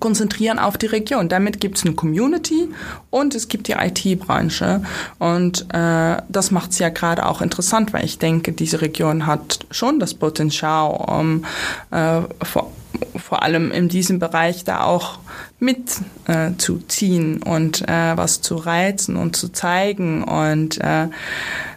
konzentrieren 0.00 0.58
auf 0.58 0.78
die 0.78 0.86
Region. 0.86 1.28
Damit 1.28 1.60
gibt 1.60 1.78
es 1.78 1.84
eine 1.84 1.94
Community 1.94 2.68
und 3.10 3.34
es 3.34 3.48
gibt 3.48 3.68
die 3.68 3.72
IT-Branche. 3.72 4.82
Und 5.18 5.66
äh, 5.72 6.16
das 6.28 6.50
macht 6.50 6.72
es 6.72 6.78
ja 6.78 6.90
gerade 6.90 7.26
auch 7.26 7.40
interessant, 7.40 7.92
weil 7.92 8.04
ich 8.04 8.18
denke, 8.18 8.52
diese 8.52 8.80
Region 8.80 9.26
hat 9.26 9.66
schon 9.70 9.98
das 9.98 10.14
Potenzial, 10.14 10.90
um 10.90 11.44
äh, 11.90 12.20
vor, 12.44 12.70
vor 13.16 13.42
allem 13.42 13.70
in 13.70 13.88
diesem 13.88 14.18
Bereich 14.18 14.64
da 14.64 14.82
auch 14.82 15.18
mitzuziehen 15.58 17.42
äh, 17.42 17.48
und 17.48 17.88
äh, 17.88 18.16
was 18.16 18.40
zu 18.40 18.56
reizen 18.56 19.16
und 19.16 19.36
zu 19.36 19.50
zeigen. 19.50 20.24
Und 20.24 20.80
äh, 20.80 21.04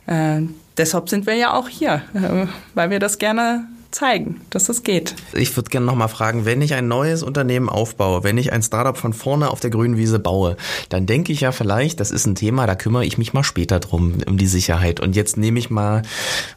äh, 0.07 0.41
deshalb 0.77 1.09
sind 1.09 1.25
wir 1.25 1.35
ja 1.35 1.53
auch 1.53 1.67
hier, 1.67 2.01
weil 2.73 2.89
wir 2.89 2.99
das 2.99 3.17
gerne 3.17 3.65
zeigen, 3.91 4.41
dass 4.49 4.65
das 4.65 4.83
geht. 4.83 5.15
Ich 5.33 5.55
würde 5.55 5.69
gerne 5.69 5.85
nochmal 5.85 6.07
fragen, 6.07 6.45
wenn 6.45 6.61
ich 6.61 6.73
ein 6.73 6.87
neues 6.87 7.23
Unternehmen 7.23 7.69
aufbaue, 7.69 8.23
wenn 8.23 8.37
ich 8.37 8.51
ein 8.51 8.61
Startup 8.61 8.97
von 8.97 9.13
vorne 9.13 9.49
auf 9.49 9.59
der 9.59 9.69
grünen 9.69 9.97
Wiese 9.97 10.19
baue, 10.19 10.57
dann 10.89 11.05
denke 11.05 11.31
ich 11.31 11.41
ja 11.41 11.51
vielleicht, 11.51 11.99
das 11.99 12.11
ist 12.11 12.25
ein 12.25 12.35
Thema, 12.35 12.67
da 12.67 12.75
kümmere 12.75 13.05
ich 13.05 13.17
mich 13.17 13.33
mal 13.33 13.43
später 13.43 13.79
drum, 13.79 14.17
um 14.25 14.37
die 14.37 14.47
Sicherheit. 14.47 14.99
Und 14.99 15.15
jetzt 15.15 15.37
nehme 15.37 15.59
ich 15.59 15.69
mal, 15.69 16.01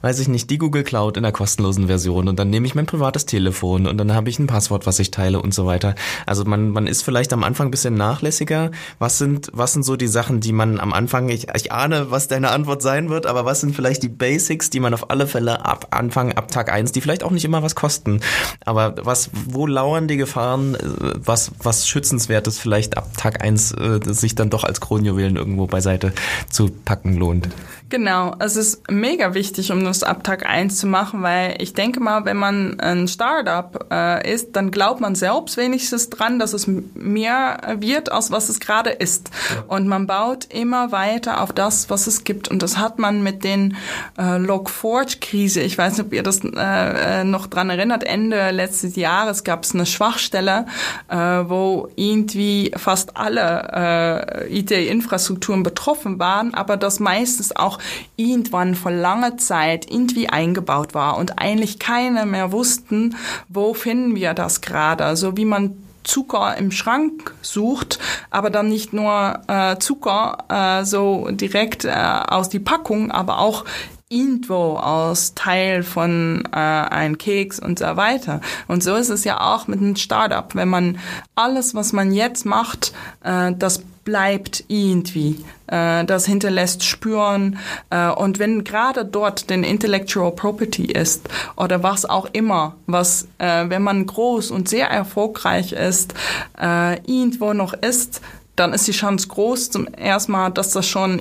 weiß 0.03 0.21
ich 0.21 0.29
nicht, 0.29 0.51
die 0.51 0.59
Google 0.59 0.85
Cloud 0.85 1.17
in 1.17 1.23
der 1.23 1.33
kostenlosen 1.33 1.87
Version 1.87 2.29
und 2.29 2.39
dann 2.39 2.51
nehme 2.51 2.67
ich 2.67 2.75
mein 2.75 2.87
privates 2.87 3.27
Telefon 3.27 3.87
und 3.87 3.99
dann 3.99 4.15
habe 4.15 4.31
ich 4.31 4.39
ein 4.39 4.47
Passwort, 4.47 4.87
was 4.87 4.99
ich 4.99 5.11
teile 5.11 5.43
und 5.43 5.53
so 5.53 5.67
weiter. 5.67 5.95
Also 6.27 6.45
man, 6.45 6.71
man 6.71 6.87
ist 6.87 7.03
vielleicht 7.03 7.33
am 7.33 7.45
Anfang 7.45 7.69
ein 7.69 7.73
bisschen 7.73 7.95
nachlässiger. 7.95 8.71
Was 8.99 9.19
sind, 9.19 9.51
was 9.53 9.73
sind 9.73 9.83
so 9.83 9.97
die 9.97 10.07
Sachen, 10.07 10.41
die 10.41 10.53
man 10.53 10.79
am 10.79 10.93
Anfang, 10.93 11.29
ich, 11.29 11.49
ich 11.55 11.73
ahne, 11.73 12.11
was 12.11 12.29
deine 12.29 12.51
Antwort 12.51 12.83
sein 12.83 13.09
wird, 13.09 13.27
aber 13.27 13.45
was 13.45 13.61
sind 13.61 13.75
vielleicht 13.75 14.03
die 14.03 14.09
Basics, 14.09 14.71
die 14.71 14.81
man 14.81 14.95
auf 14.95 15.11
alle 15.11 15.27
Fälle 15.27 15.65
ab 15.65 15.89
Anfang, 15.91 16.33
ab 16.33 16.51
Tag 16.51 16.73
eins, 16.73 16.93
die 16.93 17.01
vielleicht 17.01 17.24
auch 17.25 17.31
nicht 17.31 17.45
immer 17.45 17.63
was 17.63 17.75
kosten. 17.75 18.21
Aber 18.65 18.95
was, 19.03 19.31
wo 19.47 19.67
lauern 19.67 20.09
die 20.09 20.17
Gefahren, 20.17 20.77
was, 21.15 21.53
was 21.63 21.89
schützenswertes 21.89 22.59
vielleicht 22.59 22.97
ab 22.97 23.11
Tag 23.17 23.43
eins 23.43 23.73
äh, 23.73 24.01
sich 24.05 24.35
dann 24.35 24.51
doch 24.51 24.65
als 24.65 24.81
Kronjuwelen 24.81 25.37
irgendwo 25.37 25.67
beiseite 25.67 26.13
zu 26.51 26.69
packen 26.69 27.15
lohnt? 27.17 27.49
Genau, 27.91 28.35
es 28.39 28.57
ist 28.57 28.91
mega 28.91 29.35
wichtig, 29.35 29.71
um 29.71 29.85
das 29.85 30.03
ab 30.03 30.25
Tag 30.25 30.47
eins 30.47 30.79
zu 30.79 30.87
machen, 30.87 31.23
weil 31.23 31.57
ich 31.59 31.75
denke 31.75 32.01
mal, 32.01 32.25
wenn 32.25 32.39
man 32.39 32.81
ein 32.81 33.07
Startup 33.09 33.87
äh, 33.91 34.33
ist, 34.33 34.57
dann 34.57 34.71
glaubt 34.71 35.01
man 35.01 35.15
selbst 35.15 35.57
wenigstens 35.59 36.09
dran, 36.09 36.39
dass 36.39 36.55
es 36.55 36.67
mehr 36.67 37.77
wird, 37.79 38.11
als 38.11 38.31
was 38.31 38.49
es 38.49 38.59
gerade 38.59 38.91
ist. 38.91 39.31
Und 39.69 39.87
man 39.87 40.07
baut 40.07 40.47
immer 40.47 40.93
weiter 40.93 41.41
auf 41.41 41.53
das, 41.53 41.89
was 41.89 42.07
es 42.07 42.25
gibt. 42.25 42.49
Und 42.49 42.63
das 42.63 42.79
hat 42.79 42.99
man 42.99 43.23
mit 43.23 43.45
den 43.45 43.77
äh, 44.19 44.39
Log4j-Krise, 44.39 45.61
ich 45.61 45.77
weiß 45.77 45.99
nicht, 45.99 46.07
ob 46.07 46.13
ihr 46.15 46.23
das 46.23 46.41
äh, 46.43 47.21
äh 47.21 47.25
noch 47.25 47.47
dran 47.47 47.71
erinnert, 47.71 48.03
Ende 48.03 48.51
letztes 48.51 48.97
Jahres 48.97 49.45
gab 49.45 49.65
es 49.65 49.75
eine 49.75 49.87
Schwachstelle, 49.87 50.67
äh, 51.09 51.17
wo 51.17 51.89
irgendwie 51.97 52.73
fast 52.77 53.17
alle 53.17 54.41
äh, 54.49 54.59
IT-Infrastrukturen 54.59 55.63
betroffen 55.63 56.19
waren, 56.19 56.55
aber 56.55 56.77
das 56.77 56.99
meistens 56.99 57.55
auch 57.55 57.79
irgendwann 58.17 58.75
vor 58.75 58.93
langer 58.93 59.37
Zeit 59.37 59.91
irgendwie 59.91 60.29
eingebaut 60.29 60.95
war 60.95 61.17
und 61.19 61.39
eigentlich 61.39 61.79
keine 61.79 62.27
mehr 62.27 62.53
wussten, 62.53 63.17
wo 63.49 63.75
finden 63.75 64.15
wir 64.15 64.35
das 64.35 64.61
gerade. 64.61 65.05
Also 65.05 65.37
wie 65.37 65.45
man 65.45 65.77
Zucker 66.05 66.57
im 66.57 66.71
Schrank 66.71 67.35
sucht, 67.43 67.99
aber 68.31 68.51
dann 68.51 68.69
nicht 68.69 68.93
nur 68.93 69.41
äh, 69.49 69.79
Zucker 69.79 70.39
äh, 70.49 70.85
so 70.85 71.29
direkt 71.31 71.85
äh, 71.85 71.93
aus 71.93 72.49
die 72.49 72.61
Packung, 72.61 73.11
aber 73.11 73.39
auch 73.39 73.65
irgendwo 74.11 74.75
als 74.75 75.35
Teil 75.35 75.83
von 75.83 76.45
äh, 76.53 76.59
ein 76.59 77.19
Keks 77.19 77.59
und 77.59 77.79
so 77.79 77.97
weiter. 77.97 78.41
Und 78.69 78.83
so 78.83 78.95
ist 78.95 79.09
es 79.09 79.25
ja 79.25 79.41
auch 79.41 79.67
mit 79.67 79.81
einem 79.81 79.97
Startup. 79.97 80.55
Wenn 80.55 80.69
man 80.69 80.99
alles, 81.35 81.75
was 81.75 81.93
man 81.93 82.13
jetzt 82.13 82.45
macht, 82.47 82.93
äh, 83.25 83.53
das 83.59 83.83
bleibt 84.05 84.65
irgendwie. 84.69 85.45
Äh, 85.67 86.05
das 86.05 86.27
hinterlässt 86.27 86.85
Spüren. 86.85 87.59
Äh, 87.91 88.11
und 88.11 88.39
wenn 88.39 88.65
gerade 88.65 89.05
dort 89.05 89.51
den 89.51 89.65
Intellectual 89.65 90.33
Property 90.33 90.87
ist 90.87 91.29
oder 91.57 91.83
was 91.83 92.05
auch 92.05 92.29
immer, 92.33 92.77
was, 92.87 93.29
äh, 93.39 93.69
wenn 93.69 93.83
man 93.83 94.07
groß 94.07 94.51
und 94.51 94.69
sehr 94.69 94.89
erfolgreich 94.89 95.73
ist, 95.73 96.15
äh, 96.61 96.97
irgendwo 97.11 97.53
noch 97.53 97.73
ist, 97.73 98.21
dann 98.57 98.73
ist 98.73 98.87
die 98.87 98.93
Chance 98.93 99.29
groß 99.29 99.71
zum 99.71 99.87
ersten 99.89 100.33
Mal, 100.33 100.51
dass 100.51 100.71
das 100.71 100.87
schon 100.87 101.21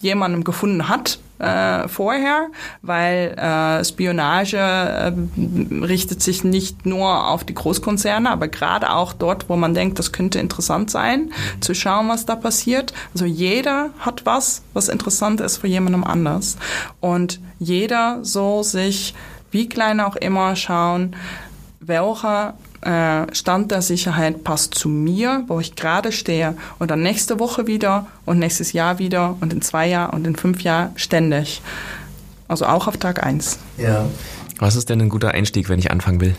jemandem 0.00 0.42
gefunden 0.42 0.88
hat 0.88 1.18
äh, 1.38 1.88
vorher, 1.88 2.48
weil 2.82 3.34
äh, 3.36 3.84
Spionage 3.84 4.56
äh, 4.56 5.12
richtet 5.84 6.22
sich 6.22 6.44
nicht 6.44 6.86
nur 6.86 7.28
auf 7.28 7.44
die 7.44 7.54
Großkonzerne, 7.54 8.30
aber 8.30 8.48
gerade 8.48 8.90
auch 8.90 9.12
dort, 9.12 9.48
wo 9.48 9.56
man 9.56 9.74
denkt, 9.74 9.98
das 9.98 10.12
könnte 10.12 10.38
interessant 10.38 10.90
sein, 10.90 11.32
zu 11.60 11.74
schauen, 11.74 12.08
was 12.08 12.26
da 12.26 12.36
passiert. 12.36 12.92
Also 13.12 13.24
jeder 13.24 13.90
hat 13.98 14.26
was, 14.26 14.62
was 14.72 14.88
interessant 14.88 15.40
ist 15.40 15.58
für 15.58 15.66
jemandem 15.66 16.04
anders. 16.04 16.56
Und 17.00 17.40
jeder 17.58 18.18
soll 18.22 18.64
sich, 18.64 19.14
wie 19.50 19.68
klein 19.68 20.00
auch 20.00 20.16
immer, 20.16 20.56
schauen, 20.56 21.16
welcher 21.80 22.54
Stand 22.84 23.70
der 23.70 23.80
Sicherheit 23.80 24.44
passt 24.44 24.74
zu 24.74 24.90
mir, 24.90 25.44
wo 25.46 25.58
ich 25.58 25.74
gerade 25.74 26.12
stehe 26.12 26.56
und 26.78 26.90
dann 26.90 27.02
nächste 27.02 27.40
Woche 27.40 27.66
wieder 27.66 28.06
und 28.26 28.38
nächstes 28.38 28.74
Jahr 28.74 28.98
wieder 28.98 29.36
und 29.40 29.52
in 29.52 29.62
zwei 29.62 29.88
Jahren 29.88 30.10
und 30.10 30.26
in 30.26 30.36
fünf 30.36 30.60
Jahren 30.62 30.92
ständig. 30.96 31.62
Also 32.46 32.66
auch 32.66 32.86
auf 32.86 32.98
Tag 32.98 33.24
eins. 33.24 33.58
Ja. 33.78 34.04
Was 34.58 34.76
ist 34.76 34.90
denn 34.90 35.00
ein 35.00 35.08
guter 35.08 35.30
Einstieg, 35.30 35.70
wenn 35.70 35.78
ich 35.78 35.90
anfangen 35.90 36.20
will? 36.20 36.36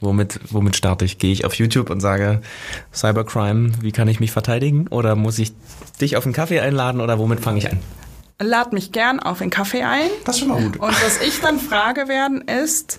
Womit, 0.00 0.40
womit 0.50 0.76
starte 0.76 1.04
ich? 1.04 1.18
Gehe 1.18 1.32
ich 1.32 1.44
auf 1.44 1.54
YouTube 1.54 1.88
und 1.90 2.00
sage 2.00 2.42
Cybercrime, 2.92 3.72
wie 3.80 3.92
kann 3.92 4.08
ich 4.08 4.18
mich 4.18 4.32
verteidigen? 4.32 4.88
Oder 4.88 5.14
muss 5.14 5.38
ich 5.38 5.52
dich 6.00 6.16
auf 6.16 6.24
einen 6.24 6.34
Kaffee 6.34 6.60
einladen 6.60 7.00
oder 7.00 7.18
womit 7.20 7.40
fange 7.40 7.58
ich 7.58 7.70
an? 7.70 7.78
Lad 8.40 8.72
mich 8.72 8.90
gern 8.90 9.20
auf 9.20 9.40
einen 9.40 9.50
Kaffee 9.50 9.84
ein. 9.84 10.10
Das 10.24 10.34
ist 10.34 10.40
schon 10.40 10.48
mal 10.48 10.60
gut. 10.60 10.76
Und 10.76 10.90
was 10.90 11.22
ich 11.22 11.40
dann 11.40 11.60
frage 11.60 12.08
werden 12.08 12.42
ist, 12.42 12.98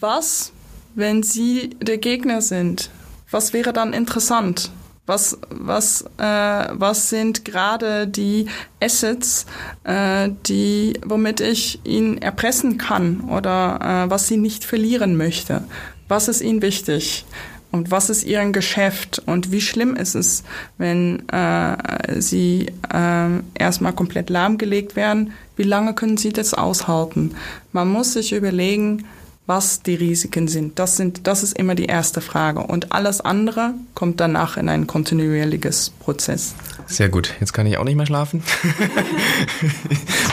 was 0.00 0.52
wenn 0.94 1.22
sie 1.22 1.70
der 1.80 1.98
Gegner 1.98 2.42
sind? 2.42 2.90
Was 3.30 3.52
wäre 3.52 3.72
dann 3.72 3.92
interessant? 3.92 4.70
Was, 5.06 5.38
was, 5.48 6.02
äh, 6.18 6.68
was 6.72 7.10
sind 7.10 7.44
gerade 7.44 8.06
die 8.06 8.46
Assets, 8.80 9.46
äh, 9.84 10.30
die, 10.46 10.94
womit 11.04 11.40
ich 11.40 11.80
ihn 11.84 12.18
erpressen 12.18 12.78
kann 12.78 13.22
oder 13.28 14.06
äh, 14.06 14.10
was 14.10 14.28
sie 14.28 14.36
nicht 14.36 14.64
verlieren 14.64 15.16
möchte? 15.16 15.64
Was 16.06 16.28
ist 16.28 16.42
ihnen 16.42 16.62
wichtig? 16.62 17.24
Und 17.72 17.90
was 17.90 18.10
ist 18.10 18.24
ihr 18.24 18.44
Geschäft? 18.50 19.22
Und 19.26 19.52
wie 19.52 19.60
schlimm 19.60 19.94
ist 19.94 20.14
es, 20.14 20.42
wenn 20.76 21.28
äh, 21.28 22.20
sie 22.20 22.66
äh, 22.92 23.28
erstmal 23.54 23.92
komplett 23.92 24.28
lahmgelegt 24.28 24.96
werden? 24.96 25.32
Wie 25.56 25.62
lange 25.62 25.94
können 25.94 26.16
sie 26.16 26.32
das 26.32 26.52
aushalten? 26.54 27.36
Man 27.72 27.88
muss 27.88 28.14
sich 28.14 28.32
überlegen, 28.32 29.06
was 29.46 29.82
die 29.82 29.94
Risiken 29.94 30.46
sind. 30.46 30.78
Das, 30.78 30.96
sind. 30.96 31.26
das 31.26 31.42
ist 31.42 31.58
immer 31.58 31.74
die 31.74 31.86
erste 31.86 32.20
Frage. 32.20 32.60
Und 32.60 32.92
alles 32.92 33.20
andere 33.20 33.74
kommt 33.94 34.20
danach 34.20 34.56
in 34.56 34.68
ein 34.68 34.86
kontinuierliches 34.86 35.90
Prozess. 35.98 36.54
Sehr 36.86 37.08
gut. 37.08 37.34
Jetzt 37.38 37.52
kann 37.52 37.66
ich 37.66 37.78
auch 37.78 37.84
nicht 37.84 37.96
mehr 37.96 38.06
schlafen. 38.06 38.42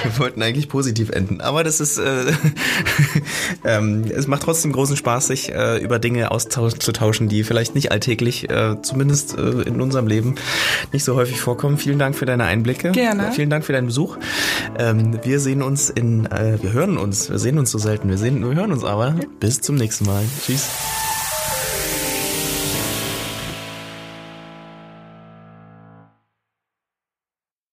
Wir 0.03 0.19
wollten 0.19 0.41
eigentlich 0.41 0.69
positiv 0.69 1.09
enden, 1.11 1.39
aber 1.39 1.63
das 1.63 1.79
ist, 1.79 1.99
äh, 1.99 2.31
ähm, 3.63 4.05
es 4.09 4.27
macht 4.27 4.41
trotzdem 4.41 4.71
großen 4.71 4.97
Spaß, 4.97 5.27
sich 5.27 5.51
äh, 5.51 5.77
über 5.77 5.99
Dinge 5.99 6.31
auszutauschen, 6.31 7.27
die 7.27 7.43
vielleicht 7.43 7.75
nicht 7.75 7.91
alltäglich, 7.91 8.49
äh, 8.49 8.81
zumindest 8.81 9.37
äh, 9.37 9.61
in 9.61 9.81
unserem 9.81 10.07
Leben, 10.07 10.35
nicht 10.93 11.03
so 11.03 11.15
häufig 11.15 11.39
vorkommen. 11.39 11.77
Vielen 11.77 11.99
Dank 11.99 12.15
für 12.15 12.25
deine 12.25 12.45
Einblicke. 12.45 12.91
Gerne. 12.91 13.31
Vielen 13.33 13.51
Dank 13.51 13.63
für 13.63 13.73
deinen 13.73 13.87
Besuch. 13.87 14.17
Ähm, 14.79 15.19
wir 15.23 15.39
sehen 15.39 15.61
uns 15.61 15.91
in, 15.91 16.25
äh, 16.25 16.57
wir 16.61 16.73
hören 16.73 16.97
uns, 16.97 17.29
wir 17.29 17.37
sehen 17.37 17.59
uns 17.59 17.69
so 17.69 17.77
selten, 17.77 18.09
wir 18.09 18.17
sehen, 18.17 18.43
wir 18.43 18.55
hören 18.55 18.71
uns 18.71 18.83
aber. 18.83 18.96
Bis 19.39 19.61
zum 19.61 19.75
nächsten 19.75 20.05
Mal. 20.05 20.25
Tschüss. 20.45 20.67